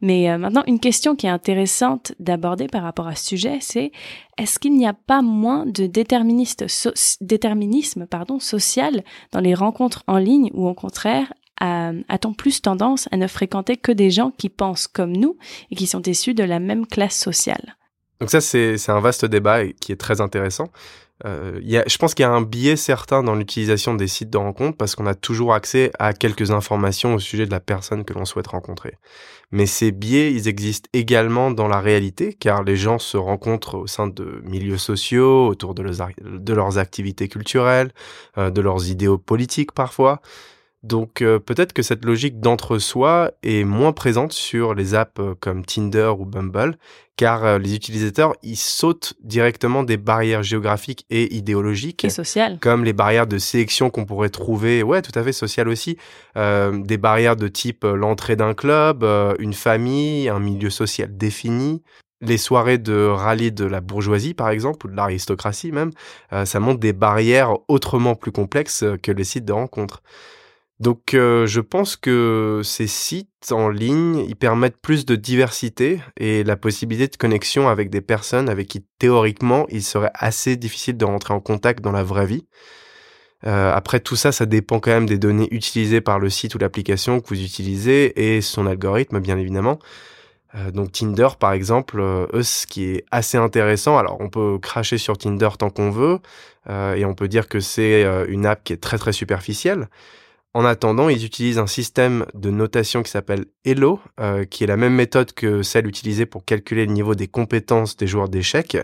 Mais 0.00 0.30
euh, 0.30 0.38
maintenant, 0.38 0.62
une 0.66 0.80
question 0.80 1.16
qui 1.16 1.26
est 1.26 1.30
intéressante 1.30 2.12
d'aborder 2.20 2.66
par 2.66 2.82
rapport 2.82 3.08
à 3.08 3.14
ce 3.14 3.24
sujet, 3.24 3.58
c'est 3.60 3.92
est-ce 4.36 4.58
qu'il 4.58 4.74
n'y 4.74 4.86
a 4.86 4.92
pas 4.92 5.22
moins 5.22 5.66
de 5.66 5.86
déterminisme 5.86 8.06
pardon, 8.06 8.38
social 8.38 9.02
dans 9.32 9.40
les 9.40 9.54
rencontres 9.54 10.04
en 10.06 10.18
ligne 10.18 10.50
ou 10.54 10.68
au 10.68 10.74
contraire, 10.74 11.32
a-t-on 11.60 12.34
plus 12.34 12.62
tendance 12.62 13.08
à 13.12 13.16
ne 13.16 13.26
fréquenter 13.26 13.76
que 13.76 13.92
des 13.92 14.10
gens 14.10 14.32
qui 14.36 14.48
pensent 14.48 14.86
comme 14.86 15.12
nous 15.12 15.36
et 15.70 15.74
qui 15.74 15.86
sont 15.86 16.02
issus 16.02 16.34
de 16.34 16.44
la 16.44 16.60
même 16.60 16.86
classe 16.86 17.18
sociale? 17.18 17.76
Donc 18.20 18.30
ça, 18.30 18.40
c'est 18.40 18.90
un 18.90 19.00
vaste 19.00 19.24
débat 19.24 19.66
qui 19.66 19.92
est 19.92 19.96
très 19.96 20.20
intéressant. 20.20 20.68
Euh, 21.26 21.60
je 21.64 21.98
pense 21.98 22.14
qu'il 22.14 22.22
y 22.22 22.26
a 22.26 22.30
un 22.30 22.42
biais 22.42 22.76
certain 22.76 23.24
dans 23.24 23.34
l'utilisation 23.34 23.94
des 23.94 24.06
sites 24.06 24.30
de 24.30 24.38
rencontres 24.38 24.76
parce 24.76 24.94
qu'on 24.94 25.06
a 25.06 25.14
toujours 25.14 25.52
accès 25.52 25.90
à 25.98 26.12
quelques 26.12 26.52
informations 26.52 27.14
au 27.14 27.18
sujet 27.18 27.44
de 27.44 27.50
la 27.50 27.60
personne 27.60 28.04
que 28.04 28.12
l'on 28.12 28.24
souhaite 28.24 28.46
rencontrer. 28.46 28.94
Mais 29.50 29.66
ces 29.66 29.90
biais, 29.90 30.32
ils 30.32 30.46
existent 30.46 30.88
également 30.92 31.50
dans 31.50 31.66
la 31.66 31.80
réalité 31.80 32.34
car 32.34 32.62
les 32.62 32.76
gens 32.76 32.98
se 32.98 33.16
rencontrent 33.16 33.78
au 33.78 33.86
sein 33.86 34.06
de 34.06 34.40
milieux 34.44 34.78
sociaux, 34.78 35.48
autour 35.48 35.74
de, 35.74 35.82
leurs, 35.82 36.10
de 36.22 36.52
leurs 36.52 36.78
activités 36.78 37.28
culturelles, 37.28 37.90
euh, 38.36 38.50
de 38.50 38.60
leurs 38.60 38.88
idéaux 38.88 39.18
politiques 39.18 39.72
parfois. 39.72 40.20
Donc 40.84 41.22
euh, 41.22 41.40
peut-être 41.40 41.72
que 41.72 41.82
cette 41.82 42.04
logique 42.04 42.38
d'entre-soi 42.38 43.32
est 43.42 43.64
moins 43.64 43.92
présente 43.92 44.32
sur 44.32 44.74
les 44.74 44.94
apps 44.94 45.18
euh, 45.18 45.34
comme 45.40 45.64
Tinder 45.64 46.12
ou 46.16 46.24
Bumble, 46.24 46.78
car 47.16 47.44
euh, 47.44 47.58
les 47.58 47.74
utilisateurs 47.74 48.36
ils 48.44 48.56
sautent 48.56 49.14
directement 49.20 49.82
des 49.82 49.96
barrières 49.96 50.44
géographiques 50.44 51.04
et 51.10 51.34
idéologiques, 51.34 52.04
et 52.04 52.10
sociales, 52.10 52.58
comme 52.60 52.84
les 52.84 52.92
barrières 52.92 53.26
de 53.26 53.38
sélection 53.38 53.90
qu'on 53.90 54.04
pourrait 54.04 54.28
trouver, 54.28 54.84
ouais, 54.84 55.02
tout 55.02 55.16
à 55.18 55.24
fait 55.24 55.32
sociales 55.32 55.68
aussi, 55.68 55.96
des 56.36 56.98
barrières 56.98 57.34
de 57.34 57.48
type 57.48 57.84
l'entrée 57.84 58.36
d'un 58.36 58.54
club, 58.54 59.04
une 59.40 59.54
famille, 59.54 60.28
un 60.28 60.38
milieu 60.38 60.70
social 60.70 61.16
défini, 61.16 61.82
les 62.20 62.38
soirées 62.38 62.78
de 62.78 63.06
rallye 63.06 63.50
de 63.50 63.64
la 63.64 63.80
bourgeoisie, 63.80 64.34
par 64.34 64.50
exemple, 64.50 64.86
ou 64.86 64.90
de 64.90 64.96
l'aristocratie 64.96 65.72
même, 65.72 65.90
ça 66.44 66.60
montre 66.60 66.78
des 66.78 66.92
barrières 66.92 67.56
autrement 67.66 68.14
plus 68.14 68.30
complexes 68.30 68.84
que 69.02 69.10
les 69.10 69.24
sites 69.24 69.44
de 69.44 69.52
rencontres. 69.52 70.02
Donc 70.80 71.14
euh, 71.14 71.46
je 71.46 71.60
pense 71.60 71.96
que 71.96 72.60
ces 72.62 72.86
sites 72.86 73.50
en 73.50 73.68
ligne, 73.68 74.24
ils 74.28 74.36
permettent 74.36 74.80
plus 74.80 75.04
de 75.06 75.16
diversité 75.16 76.00
et 76.16 76.44
la 76.44 76.56
possibilité 76.56 77.08
de 77.08 77.16
connexion 77.16 77.68
avec 77.68 77.90
des 77.90 78.00
personnes 78.00 78.48
avec 78.48 78.68
qui 78.68 78.84
théoriquement 78.98 79.66
il 79.70 79.82
serait 79.82 80.12
assez 80.14 80.56
difficile 80.56 80.96
de 80.96 81.04
rentrer 81.04 81.34
en 81.34 81.40
contact 81.40 81.82
dans 81.82 81.90
la 81.90 82.04
vraie 82.04 82.26
vie. 82.26 82.46
Euh, 83.46 83.72
après 83.72 83.98
tout 84.00 84.16
ça, 84.16 84.30
ça 84.30 84.46
dépend 84.46 84.78
quand 84.78 84.92
même 84.92 85.06
des 85.06 85.18
données 85.18 85.48
utilisées 85.50 86.00
par 86.00 86.20
le 86.20 86.30
site 86.30 86.54
ou 86.54 86.58
l'application 86.58 87.20
que 87.20 87.28
vous 87.28 87.42
utilisez 87.42 88.36
et 88.36 88.40
son 88.40 88.66
algorithme 88.66 89.18
bien 89.18 89.36
évidemment. 89.36 89.80
Euh, 90.54 90.70
donc 90.70 90.92
Tinder 90.92 91.28
par 91.40 91.52
exemple, 91.54 92.00
ce 92.40 92.66
qui 92.68 92.84
est 92.84 93.04
assez 93.10 93.36
intéressant, 93.36 93.98
alors 93.98 94.16
on 94.20 94.28
peut 94.28 94.58
cracher 94.60 94.96
sur 94.98 95.18
Tinder 95.18 95.50
tant 95.58 95.70
qu'on 95.70 95.90
veut 95.90 96.20
et 96.68 97.04
on 97.06 97.14
peut 97.14 97.28
dire 97.28 97.48
que 97.48 97.60
c'est 97.60 98.04
une 98.28 98.44
app 98.44 98.62
qui 98.62 98.74
est 98.74 98.76
très 98.76 98.98
très 98.98 99.12
superficielle. 99.12 99.88
En 100.58 100.64
attendant, 100.64 101.08
ils 101.08 101.24
utilisent 101.24 101.60
un 101.60 101.68
système 101.68 102.26
de 102.34 102.50
notation 102.50 103.04
qui 103.04 103.12
s'appelle 103.12 103.44
Elo, 103.64 104.00
euh, 104.18 104.44
qui 104.44 104.64
est 104.64 104.66
la 104.66 104.76
même 104.76 104.92
méthode 104.92 105.32
que 105.32 105.62
celle 105.62 105.86
utilisée 105.86 106.26
pour 106.26 106.44
calculer 106.44 106.84
le 106.84 106.90
niveau 106.90 107.14
des 107.14 107.28
compétences 107.28 107.96
des 107.96 108.08
joueurs 108.08 108.28
d'échecs, 108.28 108.76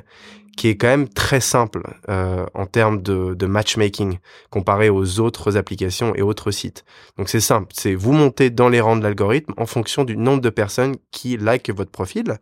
qui 0.56 0.68
est 0.68 0.76
quand 0.76 0.86
même 0.86 1.08
très 1.08 1.40
simple 1.40 1.82
euh, 2.08 2.46
en 2.54 2.66
termes 2.66 3.02
de, 3.02 3.46
matchmaking 3.46 4.18
comparé 4.50 4.88
aux 4.88 5.18
autres 5.18 5.56
applications 5.56 6.14
et 6.14 6.22
autres 6.22 6.52
sites. 6.52 6.84
Donc 7.18 7.28
c'est 7.28 7.40
simple, 7.40 7.72
c'est 7.72 7.96
vous 7.96 8.12
montez 8.12 8.50
dans 8.50 8.68
les 8.68 8.80
rangs 8.80 8.94
de 8.94 9.02
l'algorithme 9.02 9.52
en 9.56 9.66
fonction 9.66 10.04
du 10.04 10.16
nombre 10.16 10.42
de 10.42 10.50
personnes 10.50 10.94
qui 11.10 11.36
like 11.36 11.70
votre 11.70 11.90
profil, 11.90 12.38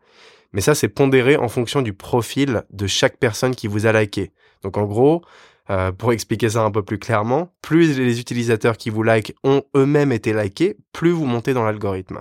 mais 0.53 0.61
ça 0.61 0.75
c'est 0.75 0.89
pondéré 0.89 1.39
en 1.39 1.49
fonction 1.49 1.81
du 1.81 1.95
profil 1.95 2.65
de 2.71 2.87
chaque 2.87 3.17
personne 3.17 3.55
qui 3.55 3.67
vous 3.67 3.87
a 3.87 3.93
liké. 3.93 4.31
Donc 4.63 4.77
en 4.77 4.85
gros, 4.85 5.23
euh, 5.73 5.91
pour 5.91 6.13
expliquer 6.13 6.51
ça 6.51 6.63
un 6.63 6.71
peu 6.71 6.83
plus 6.83 6.99
clairement, 6.99 7.55
plus 7.63 7.99
les 7.99 8.21
utilisateurs 8.21 8.77
qui 8.77 8.91
vous 8.91 9.03
like 9.03 9.35
ont 9.43 9.63
eux-mêmes 9.75 10.13
été 10.13 10.35
likés, 10.35 10.77
plus 10.93 11.11
vous 11.11 11.25
montez 11.25 11.55
dans 11.55 11.65
l'algorithme. 11.65 12.21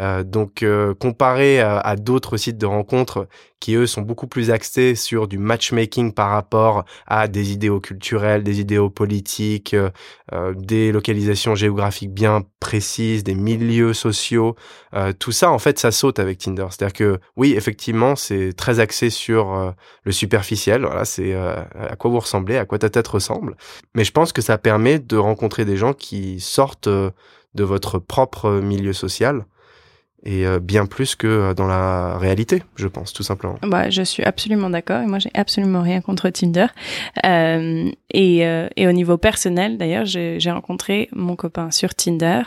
Euh, 0.00 0.22
donc 0.22 0.62
euh, 0.62 0.94
comparé 0.94 1.60
à, 1.60 1.94
d'autres 1.96 2.36
sites 2.38 2.56
de 2.56 2.66
rencontres 2.66 3.28
qui 3.58 3.74
eux 3.74 3.86
sont 3.86 4.00
beaucoup 4.00 4.26
plus 4.26 4.50
axés 4.50 4.94
sur 4.94 5.28
du 5.28 5.36
matchmaking 5.36 6.12
par 6.14 6.30
rapport 6.30 6.84
à 7.06 7.28
des 7.28 7.52
idéaux 7.52 7.80
culturels, 7.80 8.42
des 8.42 8.60
idéaux 8.60 8.88
politiques, 8.88 9.74
euh, 9.74 10.54
des 10.54 10.90
localisations 10.90 11.54
géographiques 11.54 12.14
bien 12.14 12.44
précises, 12.60 13.24
des 13.24 13.34
milieux 13.34 13.92
sociaux, 13.92 14.54
tout 15.18 15.32
ça 15.32 15.50
en 15.50 15.58
fait 15.58 15.78
ça 15.78 15.90
saute 15.90 16.18
avec 16.18 16.38
Tinder. 16.38 16.66
C'est-à-dire 16.70 16.94
que 16.94 17.20
oui 17.36 17.52
effectivement 17.54 18.16
c'est 18.16 18.52
très 18.54 18.80
axé 18.80 19.10
sur 19.10 19.74
le 20.04 20.12
superficiel, 20.12 20.82
voilà 20.82 21.04
c'est 21.04 21.34
à 21.34 21.96
quoi 21.98 22.10
vous 22.10 22.20
ressemblez, 22.20 22.56
à 22.56 22.64
quoi 22.64 22.78
ta 22.78 22.90
tête 22.90 23.08
ressemble, 23.08 23.56
mais 23.94 24.04
je 24.04 24.12
pense 24.12 24.32
que 24.32 24.42
ça 24.42 24.58
permet 24.58 24.98
de 24.98 25.16
rencontrer 25.16 25.64
des 25.64 25.76
gens 25.76 25.94
qui 25.94 26.38
sortent 26.40 26.88
de 26.88 27.64
votre 27.64 27.98
propre 27.98 28.60
milieu 28.60 28.92
social 28.92 29.44
et 30.24 30.46
euh, 30.46 30.58
bien 30.60 30.86
plus 30.86 31.14
que 31.14 31.26
euh, 31.26 31.54
dans 31.54 31.66
la 31.66 32.18
réalité, 32.18 32.62
je 32.76 32.86
pense, 32.86 33.12
tout 33.12 33.22
simplement. 33.22 33.58
Bah, 33.62 33.90
je 33.90 34.02
suis 34.02 34.22
absolument 34.22 34.70
d'accord 34.70 35.00
et 35.00 35.06
moi 35.06 35.18
j'ai 35.18 35.30
absolument 35.34 35.82
rien 35.82 36.00
contre 36.00 36.28
Tinder. 36.30 36.66
Euh, 37.24 37.90
et, 38.12 38.46
euh, 38.46 38.68
et 38.76 38.86
au 38.86 38.92
niveau 38.92 39.16
personnel, 39.16 39.78
d'ailleurs, 39.78 40.04
j'ai 40.04 40.50
rencontré 40.50 41.08
mon 41.12 41.36
copain 41.36 41.70
sur 41.70 41.94
Tinder. 41.94 42.42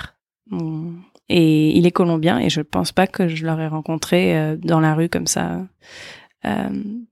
et 1.29 1.77
il 1.77 1.85
est 1.87 1.91
colombien 1.91 2.37
et 2.39 2.49
je 2.49 2.61
pense 2.61 2.91
pas 2.91 3.07
que 3.07 3.27
je 3.27 3.45
l'aurais 3.45 3.67
rencontré 3.67 4.57
dans 4.57 4.79
la 4.79 4.93
rue 4.93 5.09
comme 5.09 5.27
ça. 5.27 5.61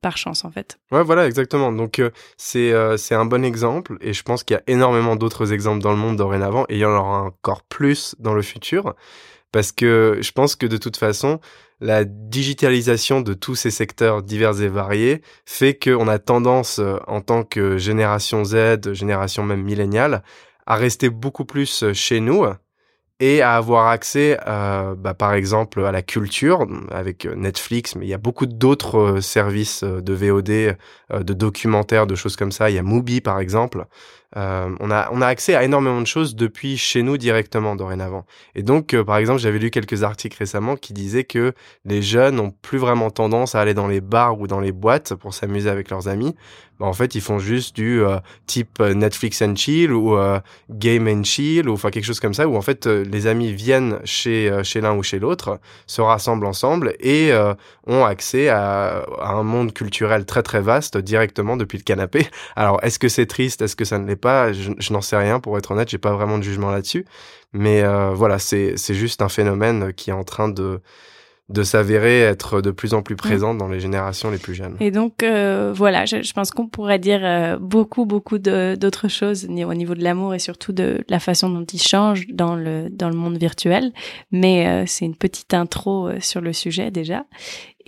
par 0.02 0.17
chance 0.17 0.43
en 0.43 0.52
fait. 0.52 0.78
Ouais 0.91 1.04
voilà 1.04 1.26
exactement 1.26 1.71
donc 1.71 2.02
c'est 2.36 2.74
c'est 2.97 3.15
un 3.15 3.26
bon 3.26 3.45
exemple 3.45 3.97
et 4.02 4.12
je 4.12 4.24
pense 4.24 4.43
qu'il 4.43 4.56
y 4.56 4.60
a 4.60 4.63
énormément 4.67 5.15
d'autres 5.15 5.54
exemples 5.54 5.82
dans 5.82 5.91
le 5.91 5.97
monde 5.97 6.17
dorénavant 6.17 6.65
et 6.67 6.76
il 6.76 6.80
y 6.80 6.86
en 6.86 6.91
aura 6.91 7.21
encore 7.21 7.63
plus 7.63 8.15
dans 8.19 8.34
le 8.34 8.41
futur 8.41 8.93
parce 9.52 9.72
que 9.72 10.18
je 10.22 10.32
pense 10.32 10.56
que 10.56 10.66
de 10.66 10.78
toute 10.78 10.98
façon, 10.98 11.40
la 11.82 12.06
digitalisation 12.06 13.22
de 13.22 13.34
tous 13.34 13.56
ces 13.56 13.72
secteurs 13.72 14.22
divers 14.22 14.62
et 14.62 14.70
variés 14.70 15.22
fait 15.46 15.78
qu'on 15.78 16.08
a 16.08 16.20
tendance, 16.20 16.80
euh, 16.80 16.98
en 17.08 17.22
tant 17.22 17.44
que 17.44 17.78
génération 17.78 18.46
Z, 18.46 18.94
génération 18.94 19.44
même 19.44 19.64
milléniale, 19.64 20.24
à 20.68 20.76
rester 20.76 21.10
beaucoup 21.10 21.44
plus 21.44 21.84
euh, 21.84 21.94
chez 21.94 22.20
nous 22.20 22.46
et 23.20 23.42
à 23.42 23.56
avoir 23.56 23.88
accès, 23.88 24.40
euh, 24.48 24.96
bah, 24.96 25.16
par 25.16 25.34
exemple, 25.34 25.84
à 25.84 25.92
la 25.92 26.02
culture 26.04 26.68
avec 26.92 27.26
Netflix, 27.26 27.96
mais 27.96 28.06
il 28.06 28.10
y 28.10 28.16
a 28.16 28.20
beaucoup 28.20 28.46
d'autres 28.46 29.20
services 29.20 29.84
de 29.84 30.14
VOD, 30.14 30.78
de 31.24 31.34
documentaires, 31.34 32.08
de 32.08 32.16
choses 32.16 32.36
comme 32.36 32.52
ça. 32.52 32.72
Il 32.72 32.76
y 32.76 32.80
a 32.80 32.84
Mubi, 32.84 33.22
par 33.22 33.40
exemple. 33.40 33.86
Euh, 34.38 34.70
on, 34.80 34.91
a, 34.91 35.10
on 35.12 35.22
a 35.22 35.28
accès 35.28 35.56
à 35.56 35.63
énormément 35.63 36.00
de 36.00 36.08
choses 36.08 36.36
depuis 36.36 36.78
chez 36.78 37.04
nous 37.04 37.17
directement 37.17 37.76
dorénavant. 37.76 38.26
Et 38.56 38.63
donc, 38.63 38.94
euh, 38.94 39.04
par 39.04 39.17
exemple, 39.17 39.39
j'avais 39.39 39.60
lu 39.60 39.72
quelques 39.72 40.04
articles 40.04 40.38
récemment 40.38 40.78
qui 40.78 40.94
disaient 40.94 41.26
que 41.26 41.54
les 41.84 42.02
jeunes 42.02 42.36
n'ont 42.36 42.52
plus 42.52 42.78
vraiment 42.78 43.10
tendance 43.10 43.56
à 43.56 43.62
aller 43.62 43.74
dans 43.74 43.88
les 43.88 44.00
bars 44.02 44.39
ou 44.39 44.48
dans 44.48 44.62
les 44.62 44.72
boîtes 44.72 45.15
pour 45.15 45.34
s'amuser 45.34 45.70
avec 45.70 45.89
leurs 45.89 46.08
amis. 46.08 46.34
Bah, 46.80 46.86
en 46.86 46.94
fait, 46.94 47.13
ils 47.13 47.22
font 47.22 47.39
juste 47.39 47.76
du 47.76 48.02
euh, 48.02 48.20
type 48.48 48.80
Netflix 48.80 49.41
and 49.41 49.56
chill 49.58 49.91
ou 49.91 50.17
game 50.70 51.08
and 51.08 51.24
chill 51.24 51.67
ou 51.67 51.74
enfin 51.74 51.89
quelque 51.89 52.06
chose 52.06 52.20
comme 52.20 52.34
ça 52.34 52.48
où 52.48 52.56
en 52.56 52.62
fait 52.62 52.86
les 52.88 53.28
amis 53.28 53.54
viennent 53.54 54.00
chez 54.04 54.62
chez 54.63 54.82
l'un 54.82 54.96
ou 54.96 55.04
chez 55.04 55.20
l'autre, 55.20 55.60
se 55.88 56.02
rassemblent 56.02 56.46
ensemble 56.46 56.96
et 57.00 57.32
ont 57.86 58.06
accès 58.06 58.50
à, 58.50 59.04
à 59.20 59.32
un 59.34 59.44
monde 59.44 59.74
culturel 59.74 60.26
très 60.26 60.44
très 60.44 60.62
vaste 60.62 60.98
directement 60.98 61.58
depuis 61.58 61.78
le 61.78 61.84
canapé. 61.84 62.28
Alors, 62.56 62.80
est-ce 62.84 63.00
que 63.00 63.10
c'est 63.10 63.26
triste? 63.26 63.62
Est-ce 63.62 63.76
que 63.76 63.86
ça 63.86 63.98
ne 64.00 64.08
l'est 64.08 64.21
pas, 64.22 64.54
je, 64.54 64.94
n'en 64.94 65.02
sais 65.02 65.18
rien 65.18 65.40
pour 65.40 65.58
être 65.58 65.72
honnête, 65.72 65.90
j'ai 65.90 65.98
pas 65.98 66.14
vraiment 66.14 66.38
de 66.38 66.44
jugement 66.44 66.72
là-dessus. 66.72 67.06
Mais 67.54 67.82
euh, 67.84 68.12
voilà, 68.12 68.40
c'est 68.40 68.78
c'est 68.78 68.94
juste 68.94 69.22
un 69.22 69.30
phénomène 69.30 69.94
qui 69.94 70.10
est 70.12 70.14
en 70.14 70.24
train 70.24 70.48
de 70.48 70.82
de 71.52 71.64
s'avérer 71.64 72.22
être 72.22 72.62
de 72.62 72.72
plus 72.72 72.94
en 72.94 73.02
plus 73.02 73.16
mm. 73.16 73.18
présent 73.18 73.54
dans 73.54 73.68
les 73.68 73.80
générations 73.80 74.32
les 74.32 74.38
plus 74.38 74.56
jeunes. 74.56 74.78
Et 74.80 74.92
donc 74.92 75.24
euh, 75.24 75.74
voilà, 75.76 76.06
je, 76.06 76.22
je, 76.22 76.34
pense 76.34 76.52
qu'on 76.52 76.68
pourrait 76.68 77.00
dire 77.00 77.20
euh, 77.24 77.58
beaucoup 77.58 78.06
beaucoup 78.06 78.40
d'autres 78.40 79.08
choses 79.08 79.46
au 79.46 79.74
niveau 79.74 79.96
de 79.96 80.04
l'amour 80.04 80.34
et 80.34 80.40
surtout 80.40 80.72
de 80.72 81.04
la 81.10 81.20
façon 81.20 81.50
dont 81.50 81.66
il 81.66 81.82
change 81.82 82.26
dans 82.28 82.56
le 82.56 82.90
dans 82.90 83.10
le 83.10 83.16
monde 83.16 83.38
virtuel. 83.38 83.92
Mais 84.32 84.68
euh, 84.68 84.84
c'est 84.88 85.06
une 85.06 85.16
petite 85.16 85.54
intro 85.54 86.10
sur 86.20 86.42
le 86.42 86.54
sujet 86.54 86.92
déjà. 86.92 87.26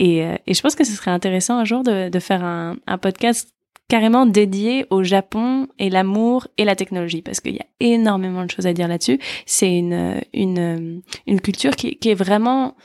Et, 0.00 0.18
et 0.46 0.54
je 0.54 0.60
pense 0.60 0.74
que 0.74 0.82
ce 0.82 0.92
serait 0.92 1.12
intéressant 1.12 1.56
un 1.56 1.64
jour 1.64 1.84
de, 1.84 2.08
de 2.08 2.18
faire 2.18 2.42
un, 2.42 2.76
un 2.88 2.98
podcast 2.98 3.53
carrément 3.88 4.26
dédié 4.26 4.86
au 4.90 5.02
Japon 5.02 5.68
et 5.78 5.90
l'amour 5.90 6.48
et 6.56 6.64
la 6.64 6.76
technologie 6.76 7.22
parce 7.22 7.40
qu'il 7.40 7.54
y 7.54 7.60
a 7.60 7.66
énormément 7.80 8.44
de 8.44 8.50
choses 8.50 8.66
à 8.66 8.72
dire 8.72 8.88
là-dessus. 8.88 9.18
C'est 9.46 9.76
une, 9.76 10.20
une, 10.32 11.02
une 11.26 11.40
culture 11.40 11.76
qui, 11.76 11.98
est 12.02 12.14
vraiment 12.14 12.76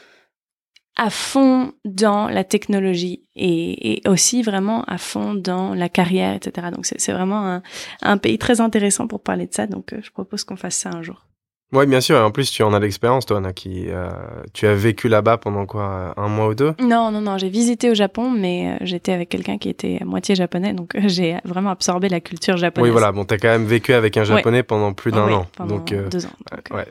à 0.98 1.10
fond 1.10 1.72
dans 1.86 2.28
la 2.28 2.44
technologie 2.44 3.24
et, 3.36 4.02
aussi 4.06 4.42
vraiment 4.42 4.84
à 4.84 4.98
fond 4.98 5.34
dans 5.34 5.74
la 5.74 5.88
carrière, 5.88 6.36
etc. 6.36 6.68
Donc 6.74 6.86
c'est 6.86 7.14
vraiment 7.14 7.48
un, 7.48 7.64
un, 8.02 8.18
pays 8.18 8.38
très 8.38 8.60
intéressant 8.60 9.08
pour 9.08 9.22
parler 9.22 9.48
de 9.48 9.54
ça. 9.54 9.68
Donc 9.68 9.94
euh, 9.94 10.00
je 10.04 10.12
propose 10.12 10.44
qu'on 10.44 10.58
fasse 10.58 10.76
ça 10.76 10.90
un 10.90 11.02
jour. 11.02 11.29
Oui, 11.72 11.86
bien 11.86 12.02
sûr. 12.02 12.18
En 12.18 12.32
plus, 12.32 12.50
tu 12.50 12.64
en 12.64 12.74
as 12.74 12.80
l'expérience, 12.80 13.28
toi, 13.28 13.38
Anna, 13.38 13.54
qui, 13.54 13.86
euh, 13.90 14.10
tu 14.54 14.66
as 14.66 14.74
vécu 14.74 15.08
là-bas 15.08 15.38
pendant 15.38 15.68
quoi, 15.68 16.14
un 16.18 16.28
mois 16.28 16.48
ou 16.48 16.56
deux? 16.56 16.74
Non, 16.80 17.12
non, 17.12 17.22
non. 17.22 17.38
J'ai 17.38 17.50
visité 17.50 17.92
au 17.92 17.94
Japon, 17.94 18.32
mais 18.32 18.70
euh, 18.70 18.78
j'étais 18.86 19.12
avec 19.12 19.30
quelqu'un 19.30 19.60
qui 19.60 19.70
était 19.70 20.00
à 20.02 20.06
moitié 20.06 20.34
japonais, 20.34 20.74
donc 20.74 20.96
euh, 20.96 21.02
j'ai 21.06 21.38
vraiment 21.46 21.70
absorbé 21.70 22.10
la 22.10 22.22
culture 22.22 22.58
japonaise. 22.58 22.90
Oui, 22.90 22.92
voilà. 22.92 23.12
Bon, 23.12 23.24
t'as 23.24 23.38
quand 23.38 23.50
même 23.50 23.66
vécu 23.66 23.94
avec 23.94 24.18
un 24.18 24.24
japonais 24.24 24.64
pendant 24.64 24.94
plus 24.94 25.12
d'un 25.12 25.32
an. 25.32 25.46
Pendant 25.56 25.76
donc 25.76 25.94
deux 25.94 26.26
ans. 26.26 26.30
ouais. 26.72 26.88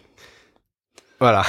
Voilà. 1.20 1.42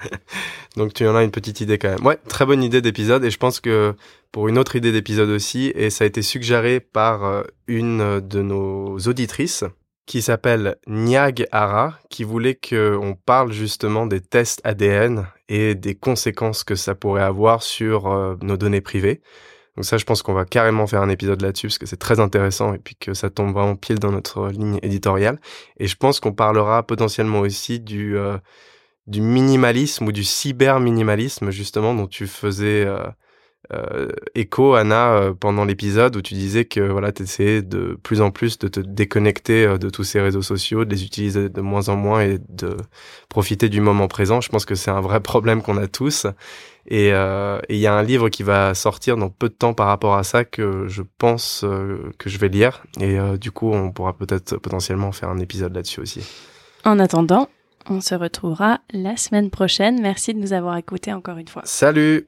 donc 0.78 0.94
tu 0.94 1.06
en 1.06 1.14
as 1.14 1.24
une 1.24 1.30
petite 1.30 1.60
idée 1.60 1.76
quand 1.76 1.90
même. 1.90 2.06
Ouais, 2.06 2.16
très 2.26 2.46
bonne 2.46 2.62
idée 2.62 2.80
d'épisode 2.80 3.22
et 3.22 3.30
je 3.30 3.36
pense 3.36 3.60
que 3.60 3.94
pour 4.32 4.48
une 4.48 4.56
autre 4.56 4.76
idée 4.76 4.92
d'épisode 4.92 5.28
aussi, 5.28 5.70
et 5.74 5.90
ça 5.90 6.04
a 6.04 6.06
été 6.06 6.22
suggéré 6.22 6.80
par 6.80 7.44
une 7.66 8.20
de 8.20 8.40
nos 8.40 8.96
auditrices 9.00 9.64
qui 10.06 10.20
s'appelle 10.20 10.76
Niag 10.86 11.46
Hara, 11.50 11.98
qui 12.10 12.24
voulait 12.24 12.56
qu'on 12.56 13.16
parle 13.24 13.52
justement 13.52 14.06
des 14.06 14.20
tests 14.20 14.60
ADN 14.64 15.26
et 15.48 15.74
des 15.74 15.94
conséquences 15.94 16.64
que 16.64 16.74
ça 16.74 16.94
pourrait 16.94 17.22
avoir 17.22 17.62
sur 17.62 18.06
euh, 18.06 18.36
nos 18.42 18.56
données 18.56 18.80
privées. 18.80 19.22
Donc 19.76 19.84
ça, 19.84 19.96
je 19.98 20.04
pense 20.04 20.22
qu'on 20.22 20.34
va 20.34 20.44
carrément 20.44 20.86
faire 20.86 21.02
un 21.02 21.08
épisode 21.08 21.42
là-dessus 21.42 21.66
parce 21.66 21.78
que 21.78 21.86
c'est 21.86 21.96
très 21.96 22.20
intéressant 22.20 22.74
et 22.74 22.78
puis 22.78 22.94
que 22.94 23.12
ça 23.12 23.30
tombe 23.30 23.52
vraiment 23.52 23.76
pile 23.76 23.98
dans 23.98 24.12
notre 24.12 24.48
ligne 24.48 24.78
éditoriale. 24.82 25.40
Et 25.78 25.86
je 25.88 25.96
pense 25.96 26.20
qu'on 26.20 26.32
parlera 26.32 26.84
potentiellement 26.84 27.40
aussi 27.40 27.80
du 27.80 28.16
euh, 28.16 28.36
minimalisme 29.08 30.06
ou 30.06 30.12
du 30.12 30.22
cyber 30.22 30.80
minimalisme 30.80 31.50
justement 31.50 31.94
dont 31.94 32.06
tu 32.06 32.26
faisais 32.26 32.84
euh, 32.86 33.02
euh, 33.72 34.08
écho, 34.34 34.74
Anna, 34.74 35.14
euh, 35.14 35.34
pendant 35.34 35.64
l'épisode 35.64 36.16
où 36.16 36.22
tu 36.22 36.34
disais 36.34 36.64
que 36.64 36.80
voilà, 36.80 37.12
tu 37.12 37.22
essayais 37.22 37.62
de 37.62 37.98
plus 38.02 38.20
en 38.20 38.30
plus 38.30 38.58
de 38.58 38.68
te 38.68 38.80
déconnecter 38.80 39.64
euh, 39.64 39.78
de 39.78 39.88
tous 39.88 40.04
ces 40.04 40.20
réseaux 40.20 40.42
sociaux, 40.42 40.84
de 40.84 40.90
les 40.90 41.04
utiliser 41.04 41.48
de 41.48 41.60
moins 41.60 41.88
en 41.88 41.96
moins 41.96 42.20
et 42.22 42.38
de 42.48 42.76
profiter 43.28 43.68
du 43.68 43.80
moment 43.80 44.06
présent. 44.06 44.40
Je 44.40 44.50
pense 44.50 44.64
que 44.64 44.74
c'est 44.74 44.90
un 44.90 45.00
vrai 45.00 45.20
problème 45.22 45.62
qu'on 45.62 45.78
a 45.78 45.86
tous. 45.86 46.26
Et 46.86 47.08
il 47.08 47.76
y 47.78 47.86
a 47.86 47.94
un 47.94 48.02
livre 48.02 48.28
qui 48.28 48.42
va 48.42 48.74
sortir 48.74 49.16
dans 49.16 49.30
peu 49.30 49.48
de 49.48 49.54
temps 49.54 49.72
par 49.72 49.86
rapport 49.86 50.16
à 50.16 50.22
ça 50.22 50.44
que 50.44 50.86
je 50.86 51.00
pense 51.16 51.64
que 52.18 52.28
je 52.28 52.38
vais 52.38 52.50
lire. 52.50 52.84
Et 53.00 53.16
du 53.38 53.50
coup, 53.52 53.72
on 53.72 53.90
pourra 53.90 54.12
peut-être 54.14 54.58
potentiellement 54.58 55.10
faire 55.10 55.30
un 55.30 55.38
épisode 55.38 55.74
là-dessus 55.74 56.00
aussi. 56.00 56.20
En 56.84 56.98
attendant, 56.98 57.48
on 57.88 58.02
se 58.02 58.14
retrouvera 58.14 58.80
la 58.92 59.16
semaine 59.16 59.48
prochaine. 59.48 60.02
Merci 60.02 60.34
de 60.34 60.38
nous 60.38 60.52
avoir 60.52 60.76
écoutés 60.76 61.14
encore 61.14 61.38
une 61.38 61.48
fois. 61.48 61.62
Salut 61.64 62.26